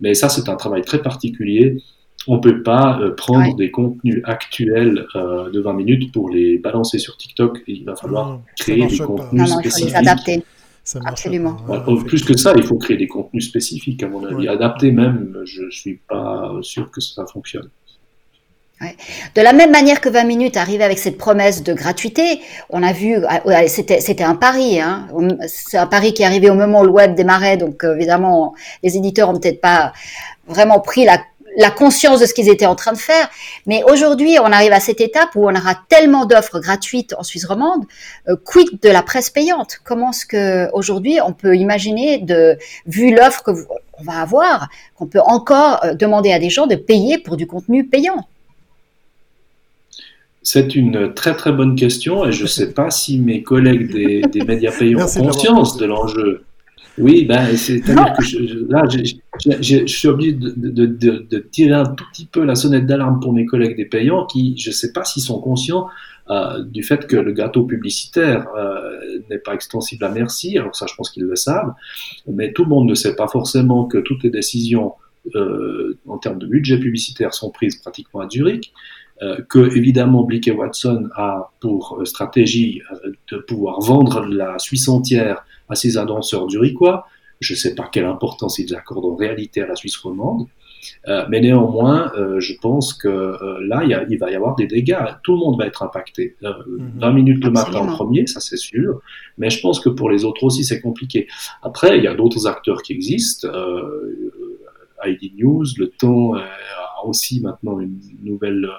Mais 0.00 0.14
ça, 0.14 0.28
c'est 0.28 0.48
un 0.48 0.56
travail 0.56 0.82
très 0.82 1.02
particulier. 1.02 1.76
On 2.26 2.36
ne 2.36 2.40
peut 2.40 2.62
pas 2.62 2.98
prendre 3.16 3.54
des 3.56 3.70
contenus 3.70 4.22
actuels 4.24 5.06
de 5.14 5.60
20 5.60 5.72
minutes 5.74 6.12
pour 6.12 6.30
les 6.30 6.58
balancer 6.58 6.98
sur 6.98 7.16
TikTok. 7.16 7.62
Il 7.66 7.84
va 7.84 7.96
falloir 7.96 8.40
créer 8.58 8.86
des 8.86 8.98
contenus 8.98 9.50
spécifiques. 9.50 9.64
Il 9.64 9.70
faut 9.70 9.86
les 9.86 10.08
adapter. 10.08 10.44
Absolument. 11.06 11.56
plus 12.06 12.24
que 12.24 12.36
ça, 12.36 12.52
il 12.56 12.62
faut 12.62 12.76
créer 12.76 12.96
des 12.96 13.08
contenus 13.08 13.48
spécifiques, 13.48 14.02
à 14.02 14.08
mon 14.08 14.24
avis. 14.24 14.48
Adapter 14.48 14.90
même, 14.90 15.38
je 15.44 15.62
ne 15.62 15.70
suis 15.70 16.00
pas 16.08 16.52
sûr 16.62 16.90
que 16.90 17.00
ça 17.00 17.26
fonctionne. 17.26 17.68
De 19.34 19.40
la 19.40 19.52
même 19.52 19.70
manière 19.70 20.00
que 20.00 20.08
20 20.08 20.24
minutes 20.24 20.56
arrive 20.56 20.82
avec 20.82 20.98
cette 20.98 21.16
promesse 21.16 21.62
de 21.62 21.72
gratuité, 21.72 22.40
on 22.70 22.82
a 22.82 22.92
vu, 22.92 23.16
euh, 23.16 23.66
c'était 23.66 24.24
un 24.24 24.34
pari, 24.34 24.80
hein. 24.80 25.06
c'est 25.46 25.78
un 25.78 25.86
pari 25.86 26.12
qui 26.12 26.22
est 26.22 26.26
arrivé 26.26 26.50
au 26.50 26.54
moment 26.54 26.80
où 26.80 26.84
le 26.84 26.90
web 26.90 27.14
démarrait, 27.14 27.56
donc 27.56 27.84
euh, 27.84 27.94
évidemment 27.94 28.54
les 28.82 28.96
éditeurs 28.96 29.30
ont 29.30 29.38
peut-être 29.38 29.60
pas 29.60 29.92
vraiment 30.46 30.80
pris 30.80 31.04
la 31.04 31.18
la 31.56 31.70
conscience 31.70 32.20
de 32.20 32.26
ce 32.26 32.34
qu'ils 32.34 32.48
étaient 32.48 32.66
en 32.66 32.74
train 32.74 32.92
de 32.92 32.98
faire. 32.98 33.28
Mais 33.66 33.82
aujourd'hui, 33.84 34.36
on 34.40 34.52
arrive 34.52 34.72
à 34.72 34.80
cette 34.80 35.00
étape 35.00 35.30
où 35.34 35.48
on 35.48 35.54
aura 35.54 35.74
tellement 35.88 36.26
d'offres 36.26 36.60
gratuites 36.60 37.14
en 37.18 37.22
Suisse 37.22 37.44
romande. 37.44 37.84
Euh, 38.28 38.36
quid 38.42 38.80
de 38.82 38.88
la 38.88 39.02
presse 39.02 39.30
payante? 39.30 39.78
Comment 39.84 40.10
est-ce 40.10 40.26
que 40.26 40.70
aujourd'hui 40.72 41.18
on 41.24 41.32
peut 41.32 41.56
imaginer, 41.56 42.18
de, 42.18 42.56
vu 42.86 43.14
l'offre 43.14 43.42
que 43.42 43.52
on 43.98 44.02
va 44.02 44.20
avoir, 44.20 44.68
qu'on 44.96 45.06
peut 45.06 45.20
encore 45.24 45.84
euh, 45.84 45.94
demander 45.94 46.32
à 46.32 46.38
des 46.38 46.50
gens 46.50 46.66
de 46.66 46.74
payer 46.74 47.18
pour 47.18 47.36
du 47.36 47.46
contenu 47.46 47.86
payant? 47.86 48.26
C'est 50.42 50.74
une 50.74 51.14
très 51.14 51.34
très 51.34 51.52
bonne 51.52 51.74
question 51.74 52.26
et 52.26 52.32
je 52.32 52.42
ne 52.42 52.48
sais 52.48 52.72
pas 52.72 52.90
si 52.90 53.18
mes 53.18 53.42
collègues 53.42 53.90
des, 53.90 54.22
des 54.22 54.44
médias 54.44 54.72
payants 54.72 55.06
ont 55.06 55.26
conscience 55.26 55.78
de 55.78 55.86
l'enjeu. 55.86 56.44
Oui, 56.98 57.24
ben, 57.24 57.56
c'est-à-dire 57.56 58.14
que 58.18 58.24
je, 58.24 58.66
là, 58.68 58.84
je, 58.88 59.86
suis 59.86 60.08
obligé 60.08 60.32
de, 60.32 60.50
de, 60.50 60.86
de, 60.86 61.38
tirer 61.38 61.74
un 61.74 61.86
tout 61.86 62.04
petit 62.12 62.26
peu 62.26 62.44
la 62.44 62.54
sonnette 62.54 62.86
d'alarme 62.86 63.20
pour 63.20 63.32
mes 63.32 63.46
collègues 63.46 63.76
des 63.76 63.84
payants 63.84 64.26
qui, 64.26 64.56
je 64.56 64.70
ne 64.70 64.74
sais 64.74 64.92
pas 64.92 65.04
s'ils 65.04 65.22
sont 65.22 65.40
conscients 65.40 65.88
euh, 66.30 66.62
du 66.62 66.82
fait 66.82 67.06
que 67.06 67.16
le 67.16 67.32
gâteau 67.32 67.64
publicitaire 67.64 68.46
euh, 68.56 69.20
n'est 69.28 69.38
pas 69.38 69.54
extensible 69.54 70.04
à 70.04 70.10
merci. 70.10 70.56
Alors 70.56 70.74
ça, 70.74 70.86
je 70.88 70.94
pense 70.94 71.10
qu'ils 71.10 71.24
le 71.24 71.36
savent, 71.36 71.74
mais 72.26 72.52
tout 72.52 72.62
le 72.62 72.70
monde 72.70 72.88
ne 72.88 72.94
sait 72.94 73.16
pas 73.16 73.28
forcément 73.28 73.86
que 73.86 73.98
toutes 73.98 74.22
les 74.22 74.30
décisions 74.30 74.92
euh, 75.34 75.98
en 76.06 76.18
termes 76.18 76.38
de 76.38 76.46
budget 76.46 76.78
publicitaire 76.78 77.34
sont 77.34 77.50
prises 77.50 77.76
pratiquement 77.76 78.20
à 78.20 78.28
Zurich. 78.28 78.72
Euh, 79.22 79.40
que 79.48 79.76
évidemment 79.76 80.24
Blick 80.24 80.48
et 80.48 80.50
Watson 80.50 81.08
a 81.14 81.52
pour 81.60 81.98
euh, 82.00 82.04
stratégie 82.04 82.82
euh, 82.90 83.12
de 83.30 83.38
pouvoir 83.38 83.80
vendre 83.80 84.26
la 84.26 84.58
Suisse 84.58 84.88
entière 84.88 85.46
à 85.68 85.74
ses 85.74 85.96
annonceurs 85.98 86.48
zurichois. 86.48 87.06
Je 87.40 87.52
ne 87.52 87.58
sais 87.58 87.74
pas 87.74 87.88
quelle 87.90 88.04
importance 88.04 88.58
ils 88.58 88.74
accordent 88.74 89.06
en 89.06 89.16
réalité 89.16 89.60
à 89.60 89.66
la 89.66 89.74
Suisse 89.74 89.96
romande, 89.96 90.46
mais 91.28 91.40
néanmoins, 91.40 92.12
je 92.38 92.52
pense 92.62 92.94
que 92.94 93.36
là, 93.60 93.82
il, 93.84 94.18
va 94.18 94.30
y 94.30 94.34
avoir 94.34 94.54
des 94.54 94.66
dégâts. 94.66 95.04
Tout 95.22 95.32
le 95.32 95.38
monde 95.38 95.58
va 95.58 95.66
être 95.66 95.82
impacté. 95.82 96.36
20 96.40 96.54
mhm. 97.10 97.14
minutes 97.14 97.44
le 97.44 97.50
matin 97.50 97.80
en 97.80 97.86
premier, 97.86 98.26
ça 98.26 98.40
c'est 98.40 98.56
sûr, 98.56 99.00
mais 99.36 99.50
je 99.50 99.60
pense 99.60 99.80
que 99.80 99.88
pour 99.88 100.10
les 100.10 100.24
autres 100.24 100.44
aussi, 100.44 100.64
c'est 100.64 100.80
compliqué. 100.80 101.26
Après, 101.62 101.98
il 101.98 102.04
y 102.04 102.06
a 102.06 102.14
d'autres 102.14 102.46
acteurs 102.46 102.82
qui 102.82 102.92
existent. 102.92 103.48
ID 105.04 105.32
News, 105.38 105.64
le 105.76 105.88
temps 105.88 106.34
a 106.34 107.04
aussi 107.04 107.40
maintenant 107.40 107.80
une 107.80 107.98
nouvelle 108.22 108.70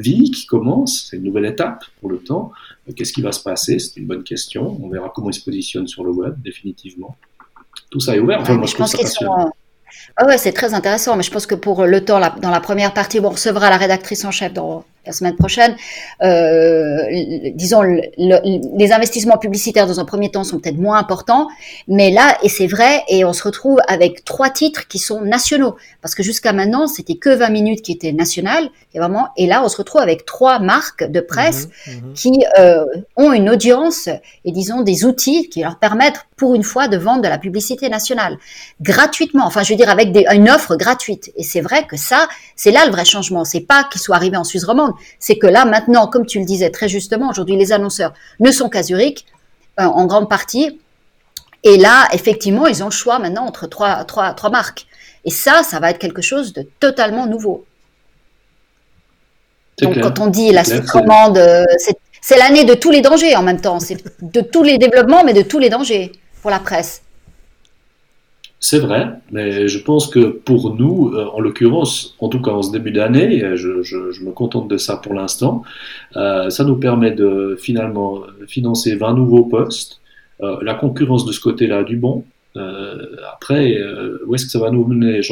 vie 0.00 0.30
qui 0.30 0.46
commence, 0.46 1.08
c'est 1.08 1.16
une 1.16 1.24
nouvelle 1.24 1.46
étape 1.46 1.84
pour 2.00 2.10
le 2.10 2.18
temps. 2.18 2.52
Qu'est-ce 2.96 3.12
qui 3.12 3.22
va 3.22 3.32
se 3.32 3.42
passer? 3.42 3.78
C'est 3.78 3.96
une 3.96 4.06
bonne 4.06 4.24
question. 4.24 4.78
On 4.82 4.88
verra 4.88 5.12
comment 5.14 5.30
ils 5.30 5.34
se 5.34 5.44
positionnent 5.44 5.88
sur 5.88 6.04
le 6.04 6.10
web, 6.10 6.34
définitivement. 6.42 7.16
Tout 7.90 8.00
ça 8.00 8.16
est 8.16 8.18
ouvert. 8.18 8.40
Enfin, 8.40 8.54
moi, 8.54 8.66
je, 8.66 8.76
pense 8.76 8.94
qu'ils 8.94 9.08
sont, 9.08 9.50
ah 10.16 10.26
ouais, 10.26 10.38
c'est 10.38 10.52
très 10.52 10.74
intéressant, 10.74 11.16
mais 11.16 11.22
je 11.22 11.30
pense 11.30 11.46
que 11.46 11.54
pour 11.54 11.84
le 11.84 12.04
temps, 12.04 12.20
dans 12.40 12.50
la 12.50 12.60
première 12.60 12.92
partie, 12.92 13.20
on 13.20 13.30
recevra 13.30 13.70
la 13.70 13.76
rédactrice 13.76 14.24
en 14.24 14.30
chef 14.30 14.52
dans 14.52 14.84
la 15.08 15.12
semaine 15.12 15.34
prochaine. 15.34 15.74
Euh, 16.22 16.98
disons, 17.54 17.82
les 17.82 18.92
investissements 18.92 19.38
publicitaires 19.38 19.86
dans 19.86 19.98
un 19.98 20.04
premier 20.04 20.30
temps 20.30 20.44
sont 20.44 20.60
peut-être 20.60 20.78
moins 20.78 20.98
importants, 20.98 21.48
mais 21.88 22.10
là, 22.10 22.36
et 22.42 22.48
c'est 22.48 22.66
vrai, 22.66 23.02
et 23.08 23.24
on 23.24 23.32
se 23.32 23.42
retrouve 23.42 23.78
avec 23.88 24.24
trois 24.24 24.50
titres 24.50 24.86
qui 24.86 24.98
sont 24.98 25.22
nationaux, 25.22 25.76
parce 26.02 26.14
que 26.14 26.22
jusqu'à 26.22 26.52
maintenant, 26.52 26.86
c'était 26.86 27.16
que 27.16 27.30
20 27.30 27.48
minutes 27.48 27.82
qui 27.82 27.92
étaient 27.92 28.12
nationales, 28.12 28.68
et 28.94 28.98
vraiment, 28.98 29.28
et 29.36 29.46
là, 29.46 29.62
on 29.64 29.68
se 29.68 29.76
retrouve 29.78 30.02
avec 30.02 30.24
trois 30.26 30.58
marques 30.60 31.04
de 31.04 31.20
presse 31.20 31.68
mmh, 31.68 31.90
mmh. 31.90 32.12
qui 32.14 32.44
euh, 32.58 32.84
ont 33.16 33.32
une 33.32 33.50
audience 33.50 34.08
et 34.44 34.52
disons 34.52 34.82
des 34.82 35.04
outils 35.04 35.48
qui 35.48 35.62
leur 35.62 35.78
permettent, 35.78 36.26
pour 36.36 36.54
une 36.54 36.62
fois, 36.62 36.86
de 36.88 36.96
vendre 36.96 37.22
de 37.22 37.28
la 37.28 37.38
publicité 37.38 37.88
nationale 37.88 38.38
gratuitement. 38.80 39.44
Enfin, 39.46 39.62
je 39.62 39.72
veux 39.72 39.76
dire 39.76 39.90
avec 39.90 40.12
des, 40.12 40.24
une 40.32 40.48
offre 40.48 40.76
gratuite. 40.76 41.32
Et 41.36 41.42
c'est 41.42 41.60
vrai 41.60 41.86
que 41.86 41.96
ça, 41.96 42.28
c'est 42.56 42.70
là 42.70 42.84
le 42.86 42.92
vrai 42.92 43.04
changement. 43.04 43.44
C'est 43.44 43.60
pas 43.60 43.84
qu'ils 43.84 44.00
soient 44.00 44.16
arrivés 44.16 44.36
en 44.36 44.44
Suisse 44.44 44.64
romande, 44.64 44.92
c'est 45.18 45.36
que 45.36 45.46
là 45.46 45.64
maintenant, 45.64 46.06
comme 46.06 46.26
tu 46.26 46.38
le 46.38 46.44
disais 46.44 46.70
très 46.70 46.88
justement, 46.88 47.30
aujourd'hui 47.30 47.56
les 47.56 47.72
annonceurs 47.72 48.14
ne 48.40 48.50
sont 48.50 48.68
qu'à 48.68 48.82
Zurich 48.82 49.26
euh, 49.80 49.84
en 49.84 50.06
grande 50.06 50.28
partie. 50.28 50.80
Et 51.64 51.76
là, 51.76 52.08
effectivement, 52.12 52.66
ils 52.66 52.82
ont 52.82 52.86
le 52.86 52.92
choix 52.92 53.18
maintenant 53.18 53.44
entre 53.44 53.66
trois, 53.66 54.04
trois, 54.04 54.32
trois 54.32 54.50
marques. 54.50 54.86
Et 55.24 55.30
ça, 55.30 55.62
ça 55.62 55.80
va 55.80 55.90
être 55.90 55.98
quelque 55.98 56.22
chose 56.22 56.52
de 56.52 56.62
totalement 56.78 57.26
nouveau. 57.26 57.64
Donc, 59.82 60.00
quand 60.00 60.18
on 60.20 60.26
dit 60.28 60.50
la 60.50 60.62
romande, 60.92 61.38
euh, 61.38 61.64
c'est 62.20 62.38
l'année 62.38 62.64
de 62.64 62.74
tous 62.74 62.90
les 62.90 63.00
dangers 63.00 63.36
en 63.36 63.42
même 63.42 63.60
temps. 63.60 63.80
C'est 63.80 64.02
de 64.22 64.40
tous 64.40 64.62
les 64.62 64.78
développements, 64.78 65.24
mais 65.24 65.34
de 65.34 65.42
tous 65.42 65.58
les 65.58 65.68
dangers 65.68 66.12
pour 66.42 66.50
la 66.50 66.58
presse. 66.58 67.02
C'est 68.60 68.80
vrai, 68.80 69.10
mais 69.30 69.68
je 69.68 69.78
pense 69.78 70.08
que 70.08 70.18
pour 70.18 70.74
nous, 70.74 71.12
euh, 71.14 71.26
en 71.32 71.40
l'occurrence, 71.40 72.16
en 72.18 72.28
tout 72.28 72.42
cas 72.42 72.50
en 72.50 72.62
ce 72.62 72.72
début 72.72 72.90
d'année, 72.90 73.40
je, 73.54 73.82
je, 73.82 74.24
me 74.24 74.32
contente 74.32 74.66
de 74.66 74.76
ça 74.76 74.96
pour 74.96 75.14
l'instant, 75.14 75.62
euh, 76.16 76.50
ça 76.50 76.64
nous 76.64 76.74
permet 76.74 77.12
de 77.12 77.56
finalement 77.60 78.22
financer 78.48 78.96
20 78.96 79.14
nouveaux 79.14 79.44
postes. 79.44 80.00
Euh, 80.40 80.56
la 80.62 80.74
concurrence 80.74 81.24
de 81.24 81.32
ce 81.32 81.40
côté-là 81.40 81.84
du 81.84 81.96
bon. 81.96 82.24
Euh, 82.56 83.16
après, 83.32 83.78
où 84.26 84.34
est-ce 84.34 84.46
que 84.46 84.50
ça 84.50 84.58
va 84.58 84.72
nous 84.72 84.84
mener 84.84 85.22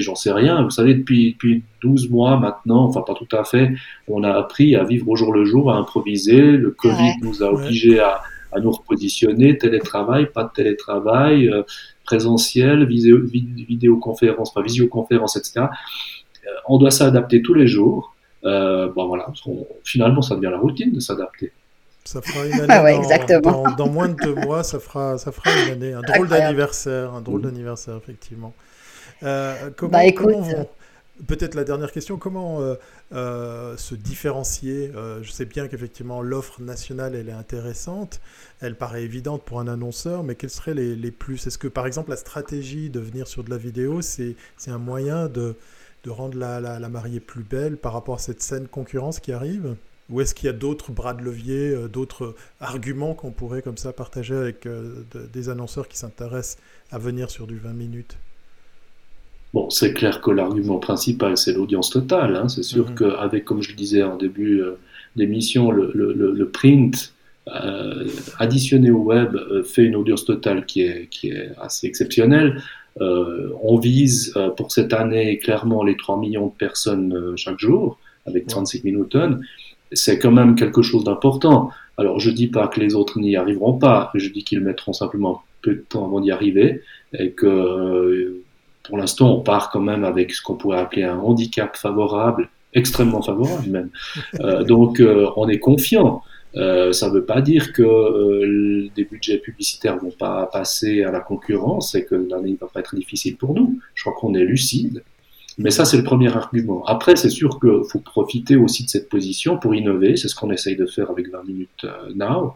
J'en 0.00 0.14
sais 0.14 0.32
rien. 0.32 0.62
Vous 0.62 0.70
savez, 0.70 0.94
depuis, 0.94 1.32
depuis 1.32 1.64
12 1.82 2.08
mois 2.08 2.38
maintenant, 2.38 2.84
enfin 2.84 3.02
pas 3.04 3.14
tout 3.14 3.36
à 3.36 3.42
fait, 3.42 3.72
on 4.06 4.22
a 4.22 4.30
appris 4.30 4.76
à 4.76 4.84
vivre 4.84 5.08
au 5.08 5.16
jour 5.16 5.32
le 5.32 5.44
jour, 5.44 5.72
à 5.72 5.76
improviser. 5.76 6.40
Le 6.40 6.70
Covid 6.70 7.14
nous 7.22 7.42
a 7.42 7.52
obligés 7.52 7.98
à, 7.98 8.20
à 8.52 8.60
nous 8.60 8.70
repositionner, 8.70 9.58
télétravail, 9.58 10.26
pas 10.32 10.44
de 10.44 10.50
télétravail 10.54 11.50
présentiel, 12.04 12.86
vidéo, 12.86 13.18
vidéoconférence, 13.22 14.50
enfin 14.50 14.62
visioconférence, 14.62 15.36
etc. 15.36 15.60
Euh, 15.60 16.48
on 16.68 16.78
doit 16.78 16.90
s'adapter 16.90 17.42
tous 17.42 17.54
les 17.54 17.66
jours. 17.66 18.14
Euh, 18.44 18.88
bon 18.92 19.06
voilà, 19.06 19.26
finalement, 19.84 20.22
ça 20.22 20.36
devient 20.36 20.50
la 20.50 20.58
routine 20.58 20.92
de 20.92 21.00
s'adapter. 21.00 21.52
Ça 22.04 22.22
fera 22.22 22.46
une 22.46 22.70
année 22.70 23.40
dans, 23.76 23.88
moins 23.88 24.08
de 24.08 24.14
deux 24.14 24.34
mois, 24.34 24.62
ça 24.62 24.80
fera, 24.80 25.18
ça 25.18 25.30
fera 25.32 25.50
une 25.64 25.72
année, 25.72 25.92
un 25.92 26.00
drôle 26.00 26.28
d'anniversaire, 26.28 27.14
un 27.14 27.20
drôle 27.20 27.42
d'anniversaire 27.42 27.96
effectivement. 27.96 28.54
Euh, 29.22 29.70
comment, 29.76 29.92
bah, 29.92 30.12
comment 30.12 30.42
Peut-être 31.26 31.54
la 31.54 31.64
dernière 31.64 31.92
question, 31.92 32.16
comment 32.16 32.62
euh, 32.62 32.76
euh, 33.12 33.76
se 33.76 33.94
différencier 33.94 34.90
euh, 34.94 35.22
Je 35.22 35.30
sais 35.30 35.44
bien 35.44 35.68
qu'effectivement 35.68 36.22
l'offre 36.22 36.62
nationale, 36.62 37.14
elle 37.14 37.28
est 37.28 37.32
intéressante, 37.32 38.20
elle 38.60 38.74
paraît 38.74 39.02
évidente 39.02 39.44
pour 39.44 39.60
un 39.60 39.68
annonceur, 39.68 40.22
mais 40.22 40.34
quels 40.34 40.50
seraient 40.50 40.72
les, 40.74 41.10
plus 41.10 41.46
Est-ce 41.46 41.58
que 41.58 41.68
par 41.68 41.86
exemple 41.86 42.10
la 42.10 42.16
stratégie 42.16 42.88
de 42.88 43.00
venir 43.00 43.28
sur 43.28 43.44
de 43.44 43.50
la 43.50 43.58
vidéo, 43.58 44.00
c'est 44.00 44.36
un 44.68 44.78
moyen 44.78 45.28
de, 45.28 45.56
de 46.04 46.10
rendre 46.10 46.38
la, 46.38 46.60
la, 46.60 46.88
mariée 46.88 47.20
plus 47.20 47.42
belle 47.42 47.76
par 47.76 47.92
rapport 47.92 48.14
à 48.14 48.18
cette 48.18 48.42
saine 48.42 48.66
concurrence 48.66 49.20
qui 49.20 49.32
arrive? 49.32 49.76
Ou 50.08 50.22
est-ce 50.22 50.34
qu'il 50.34 50.46
y 50.46 50.50
a 50.50 50.54
d'autres 50.54 50.90
bras 50.90 51.12
de 51.14 51.22
levier, 51.22 51.88
d'autres 51.88 52.34
arguments 52.60 53.14
qu'on 53.14 53.30
pourrait 53.30 53.62
comme 53.62 53.76
ça 53.76 53.92
partager 53.92 54.34
avec 54.34 54.66
des 54.66 55.48
annonceurs 55.48 55.86
qui 55.86 55.98
s'intéressent 55.98 56.58
à 56.90 56.98
venir 56.98 57.30
sur 57.30 57.46
du 57.46 57.58
20 57.58 57.74
minutes? 57.74 58.18
Bon, 59.52 59.68
c'est 59.68 59.92
clair 59.94 60.20
que 60.20 60.30
l'argument 60.30 60.78
principal, 60.78 61.36
c'est 61.36 61.52
l'audience 61.52 61.90
totale. 61.90 62.36
Hein. 62.36 62.48
C'est 62.48 62.62
sûr 62.62 62.88
mhm. 62.90 62.94
qu'avec, 62.94 63.44
comme 63.44 63.62
je 63.62 63.70
le 63.70 63.76
disais 63.76 64.02
en 64.02 64.16
début 64.16 64.60
euh, 64.60 64.78
d'émission, 65.16 65.70
le, 65.70 65.90
le, 65.94 66.12
le, 66.12 66.48
print 66.48 67.14
euh, 67.48 68.06
additionné 68.38 68.90
au 68.90 68.98
web 68.98 69.34
euh, 69.34 69.62
fait 69.64 69.82
une 69.82 69.96
audience 69.96 70.24
totale 70.24 70.66
qui 70.66 70.82
est, 70.82 71.08
qui 71.08 71.30
est 71.30 71.50
assez 71.60 71.86
exceptionnelle. 71.86 72.62
Euh, 73.00 73.50
on 73.62 73.78
vise 73.78 74.32
euh, 74.36 74.50
pour 74.50 74.70
cette 74.72 74.92
année 74.92 75.38
clairement 75.38 75.82
les 75.82 75.96
3 75.96 76.18
millions 76.18 76.46
de 76.46 76.52
personnes 76.52 77.34
chaque 77.36 77.58
jour, 77.58 77.98
avec 78.26 78.46
36 78.46 78.84
minutes. 78.84 79.16
C'est 79.92 80.18
quand 80.18 80.30
même 80.30 80.54
quelque 80.54 80.82
chose 80.82 81.02
d'important. 81.02 81.70
Alors, 81.96 82.20
je 82.20 82.30
dis 82.30 82.46
pas 82.46 82.68
que 82.68 82.78
les 82.78 82.94
autres 82.94 83.18
n'y 83.18 83.34
arriveront 83.36 83.78
pas, 83.78 84.10
je 84.14 84.28
dis 84.28 84.44
qu'ils 84.44 84.60
mettront 84.60 84.92
simplement 84.92 85.42
peu 85.62 85.74
de 85.74 85.84
temps 85.88 86.06
avant 86.06 86.20
d'y 86.20 86.30
arriver 86.30 86.82
et 87.18 87.32
que 87.32 88.42
pour 88.82 88.96
l'instant, 88.96 89.34
on 89.34 89.40
part 89.40 89.70
quand 89.70 89.80
même 89.80 90.04
avec 90.04 90.32
ce 90.32 90.42
qu'on 90.42 90.56
pourrait 90.56 90.78
appeler 90.78 91.04
un 91.04 91.18
handicap 91.18 91.76
favorable, 91.76 92.48
extrêmement 92.72 93.22
favorable 93.22 93.68
même. 93.68 93.90
Euh, 94.40 94.64
donc, 94.64 95.00
euh, 95.00 95.28
on 95.36 95.48
est 95.48 95.58
confiant. 95.58 96.22
Euh, 96.56 96.92
ça 96.92 97.08
ne 97.08 97.14
veut 97.14 97.24
pas 97.24 97.40
dire 97.40 97.72
que 97.72 98.88
des 98.96 99.04
budgets 99.04 99.38
publicitaires 99.38 99.98
vont 99.98 100.10
pas 100.10 100.46
passer 100.46 101.04
à 101.04 101.12
la 101.12 101.20
concurrence 101.20 101.94
et 101.94 102.04
que 102.04 102.16
l'année 102.16 102.52
ne 102.52 102.56
va 102.56 102.66
pas 102.66 102.80
être 102.80 102.96
difficile 102.96 103.36
pour 103.36 103.54
nous. 103.54 103.78
Je 103.94 104.02
crois 104.02 104.14
qu'on 104.18 104.34
est 104.34 104.44
lucide. 104.44 105.04
Mais 105.62 105.70
ça, 105.70 105.84
c'est 105.84 105.98
le 105.98 106.04
premier 106.04 106.34
argument. 106.34 106.84
Après, 106.86 107.16
c'est 107.16 107.28
sûr 107.28 107.60
qu'il 107.60 107.82
faut 107.90 107.98
profiter 107.98 108.56
aussi 108.56 108.84
de 108.84 108.88
cette 108.88 109.08
position 109.08 109.58
pour 109.58 109.74
innover. 109.74 110.16
C'est 110.16 110.28
ce 110.28 110.34
qu'on 110.34 110.50
essaye 110.50 110.74
de 110.74 110.86
faire 110.86 111.10
avec 111.10 111.30
20 111.30 111.44
minutes 111.44 111.86
now. 112.14 112.54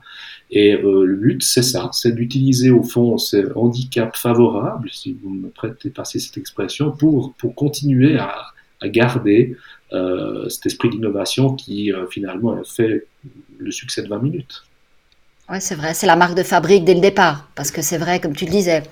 Et 0.50 0.74
euh, 0.74 1.04
le 1.04 1.16
but, 1.16 1.42
c'est 1.42 1.62
ça, 1.62 1.90
c'est 1.92 2.14
d'utiliser 2.14 2.70
au 2.70 2.82
fond 2.82 3.18
ces 3.18 3.44
handicaps 3.54 4.18
favorables, 4.18 4.88
si 4.90 5.16
vous 5.22 5.30
me 5.30 5.48
prêtez 5.48 5.90
passer 5.90 6.18
cette 6.18 6.38
expression, 6.38 6.92
pour, 6.92 7.34
pour 7.34 7.54
continuer 7.54 8.16
à, 8.16 8.34
à 8.80 8.88
garder 8.88 9.56
euh, 9.92 10.48
cet 10.48 10.66
esprit 10.66 10.90
d'innovation 10.90 11.54
qui 11.54 11.92
euh, 11.92 12.06
finalement 12.06 12.56
fait 12.64 13.06
le 13.58 13.70
succès 13.70 14.02
de 14.02 14.08
20 14.08 14.18
minutes. 14.18 14.64
Oui, 15.50 15.58
c'est 15.60 15.74
vrai, 15.74 15.92
c'est 15.92 16.06
la 16.06 16.16
marque 16.16 16.34
de 16.34 16.42
fabrique 16.42 16.84
dès 16.84 16.94
le 16.94 17.00
départ, 17.00 17.48
parce 17.54 17.70
que 17.70 17.82
c'est 17.82 17.98
vrai, 17.98 18.18
comme 18.18 18.34
tu 18.34 18.46
le 18.46 18.50
disais, 18.50 18.82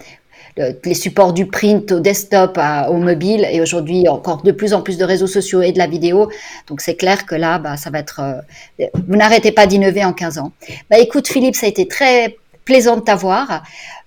les 0.57 0.95
supports 0.95 1.33
du 1.33 1.47
print 1.47 1.93
au 1.93 2.01
desktop 2.01 2.59
au 2.88 2.95
mobile 2.95 3.47
et 3.51 3.61
aujourd'hui 3.61 4.09
encore 4.09 4.43
de 4.43 4.53
plus 4.53 4.75
en 4.75 4.83
plus 4.83 4.99
de 4.99 5.05
réseaux 5.05 5.27
sociaux 5.27 5.62
et 5.62 5.73
de 5.73 5.79
la 5.79 5.87
vidéo. 5.87 6.31
Donc 6.67 6.81
c'est 6.81 6.95
clair 6.95 7.27
que 7.27 7.35
là, 7.35 7.59
bah, 7.59 7.77
ça 7.77 7.91
va 7.91 7.99
être... 7.99 8.21
Euh, 8.21 8.87
vous 9.09 9.17
n'arrêtez 9.17 9.53
pas 9.53 9.67
d'innover 9.67 10.05
en 10.05 10.12
15 10.12 10.38
ans. 10.38 10.53
Bah, 10.91 10.99
écoute 10.99 11.29
Philippe, 11.29 11.57
ça 11.57 11.67
a 11.67 11.69
été 11.69 11.88
très 11.88 12.37
plaisant 12.65 12.97
de 12.97 13.03
t'avoir. 13.03 13.62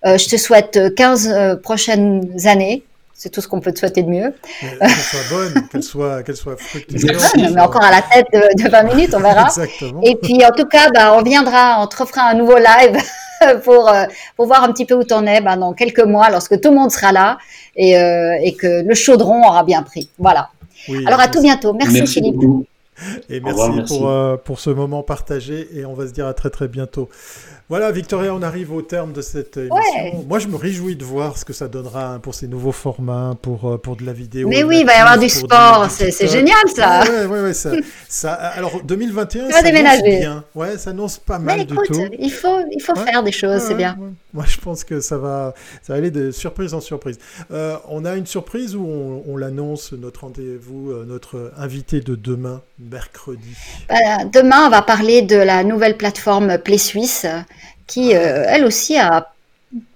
Euh, 0.05 0.17
je 0.17 0.27
te 0.27 0.37
souhaite 0.37 0.95
15 0.95 1.29
euh, 1.29 1.55
prochaines 1.55 2.29
années 2.45 2.83
c'est 3.17 3.29
tout 3.29 3.39
ce 3.39 3.47
qu'on 3.47 3.61
peut 3.61 3.71
te 3.71 3.79
souhaiter 3.79 4.03
de 4.03 4.09
mieux. 4.09 4.33
Qu'elle 4.59 4.89
soit 4.89 5.19
bonne, 5.29 5.67
qu'elle 5.71 5.83
soit, 5.83 6.21
qu'elle 6.23 6.35
soit 6.35 6.57
fructueuse. 6.57 7.05
Mais 7.37 7.61
encore 7.61 7.81
à 7.81 7.89
la 7.89 8.01
tête 8.01 8.27
de, 8.33 8.69
20 8.69 8.83
minutes, 8.93 9.15
on 9.15 9.21
verra. 9.21 9.45
Exactement. 9.47 10.01
Et 10.03 10.17
puis, 10.17 10.45
en 10.45 10.51
tout 10.51 10.65
cas, 10.65 10.89
bah, 10.93 11.15
on 11.17 11.23
viendra, 11.23 11.81
on 11.81 11.87
te 11.87 11.95
refera 11.95 12.29
un 12.29 12.33
nouveau 12.33 12.57
live 12.57 13.01
pour, 13.63 13.89
euh, 13.89 14.05
pour 14.35 14.45
voir 14.47 14.63
un 14.63 14.71
petit 14.71 14.85
peu 14.85 14.95
où 14.95 15.03
tu 15.03 15.13
en 15.13 15.25
es 15.25 15.41
bah, 15.41 15.55
dans 15.55 15.73
quelques 15.73 15.99
mois, 15.99 16.29
lorsque 16.29 16.59
tout 16.59 16.69
le 16.69 16.75
monde 16.75 16.91
sera 16.91 17.11
là 17.11 17.37
et, 17.75 17.97
euh, 17.97 18.37
et 18.41 18.53
que 18.53 18.83
le 18.83 18.93
chaudron 18.93 19.47
aura 19.47 19.63
bien 19.63 19.83
pris. 19.83 20.09
Voilà. 20.17 20.49
Alors, 21.07 21.19
à 21.19 21.27
tout 21.27 21.41
bientôt. 21.41 21.73
Merci, 21.73 22.05
Philippe. 22.05 22.41
Et 23.29 23.39
merci, 23.41 23.81
Pour, 23.87 24.09
euh, 24.09 24.37
pour 24.37 24.59
ce 24.59 24.69
moment 24.69 25.03
partagé 25.03 25.67
et 25.73 25.85
on 25.85 25.93
va 25.93 26.07
se 26.07 26.13
dire 26.13 26.27
à 26.27 26.33
très 26.33 26.49
très 26.49 26.67
bientôt. 26.67 27.09
Voilà, 27.67 27.91
Victoria, 27.91 28.31
on 28.35 28.43
arrive 28.43 28.71
au 28.71 28.83
terme 28.83 29.11
de 29.11 29.21
cette 29.21 29.57
émission. 29.57 30.23
Moi, 30.27 30.37
je 30.37 30.47
me 30.47 30.55
réjouis 30.55 30.95
de 30.95 31.03
voir 31.03 31.35
ce 31.35 31.43
que 31.45 31.53
ça 31.53 31.67
donnera 31.67 32.19
pour 32.19 32.35
ces 32.35 32.47
nouveaux 32.47 32.71
formats, 32.71 33.35
pour, 33.41 33.65
euh, 33.65 33.77
pour 33.79 33.95
de 33.95 34.05
la 34.05 34.13
vidéo. 34.13 34.47
Mais 34.47 34.63
oui, 34.63 34.81
il 34.81 34.85
va 34.85 34.93
y 34.93 34.97
avoir 34.97 35.17
du 35.17 35.29
sport. 35.29 35.87
C'est 35.89 36.27
génial, 36.27 36.55
ça. 36.75 37.01
Ouais, 37.01 37.25
ouais, 37.25 37.41
ouais, 37.41 37.53
ça, 37.53 37.71
ça, 38.07 38.33
alors, 38.33 38.83
2021, 38.83 39.49
ça 39.49 39.57
annonce 39.57 40.03
bien. 40.03 40.43
Ouais, 40.53 40.77
ça 40.77 40.91
annonce 40.91 41.17
pas 41.17 41.39
mal 41.39 41.57
Mais 41.57 41.63
écoute, 41.63 41.87
tout. 41.87 42.05
Il 42.19 42.31
faut, 42.31 42.59
il 42.71 42.81
faut 42.81 42.95
faire 42.95 43.23
des 43.23 43.31
choses, 43.31 43.61
c'est 43.61 43.75
bien. 43.75 43.97
Moi, 44.35 44.43
je 44.45 44.57
pense 44.57 44.83
que 44.83 44.99
ça 44.99 45.17
va, 45.17 45.53
ça 45.81 45.93
va 45.93 45.99
aller 45.99 46.11
de 46.11 46.29
surprise 46.29 46.73
en 46.73 46.81
surprise. 46.81 47.19
Euh, 47.51 47.77
on 47.87 48.03
a 48.03 48.15
une 48.15 48.25
surprise 48.25 48.75
où 48.75 48.85
on, 48.85 49.23
on 49.27 49.37
l'annonce, 49.37 49.93
notre 49.93 50.21
rendez-vous, 50.21 50.91
euh, 50.91 51.05
notre 51.07 51.53
invité 51.57 52.01
de 52.01 52.15
demain, 52.15 52.61
mercredi. 52.77 53.55
Demain, 54.33 54.65
on 54.65 54.69
va 54.69 54.81
parler 54.81 55.21
de 55.21 55.37
la 55.37 55.63
nouvelle 55.63 55.95
plateforme 55.95 56.57
Play 56.57 56.77
Suisse 56.77 57.25
qui, 57.87 58.13
euh, 58.13 58.43
elle 58.49 58.65
aussi, 58.65 58.97
a 58.97 59.31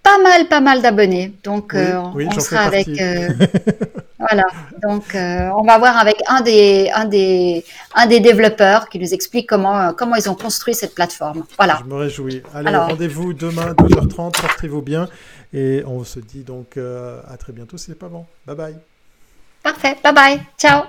pas 0.03 0.17
mal, 0.23 0.47
pas 0.47 0.61
mal 0.61 0.81
d'abonnés. 0.81 1.33
Donc, 1.43 1.73
on 1.75 2.39
sera 2.39 2.61
avec. 2.61 2.87
Euh, 4.21 4.25
voilà. 4.29 4.43
Donc, 4.81 5.03
on 5.13 5.63
va 5.63 5.77
voir 5.77 5.97
avec 5.97 6.17
un 6.27 6.41
des, 6.41 6.89
un 6.93 7.05
des, 7.05 7.63
un 7.95 8.07
des 8.07 8.19
développeurs 8.19 8.89
qui 8.89 8.99
nous 8.99 9.13
explique 9.13 9.47
comment, 9.47 9.93
comment 9.93 10.15
ils 10.15 10.29
ont 10.29 10.35
construit 10.35 10.73
cette 10.73 10.95
plateforme. 10.95 11.45
Voilà. 11.57 11.79
Je 11.83 11.89
me 11.89 11.95
réjouis. 11.95 12.43
Allez, 12.53 12.75
rendez-vous 12.75 13.33
demain 13.33 13.73
12h30. 13.73 14.39
Portez-vous 14.41 14.81
bien. 14.81 15.07
Et 15.53 15.83
on 15.87 16.03
se 16.03 16.19
dit 16.19 16.43
donc 16.43 16.77
à 16.77 17.37
très 17.37 17.53
bientôt 17.53 17.77
si 17.77 17.87
c'est 17.87 17.99
pas 17.99 18.09
bon. 18.09 18.25
Bye 18.45 18.55
bye. 18.55 18.75
Parfait. 19.63 19.97
Bye 20.03 20.13
bye. 20.13 20.41
Ciao. 20.57 20.83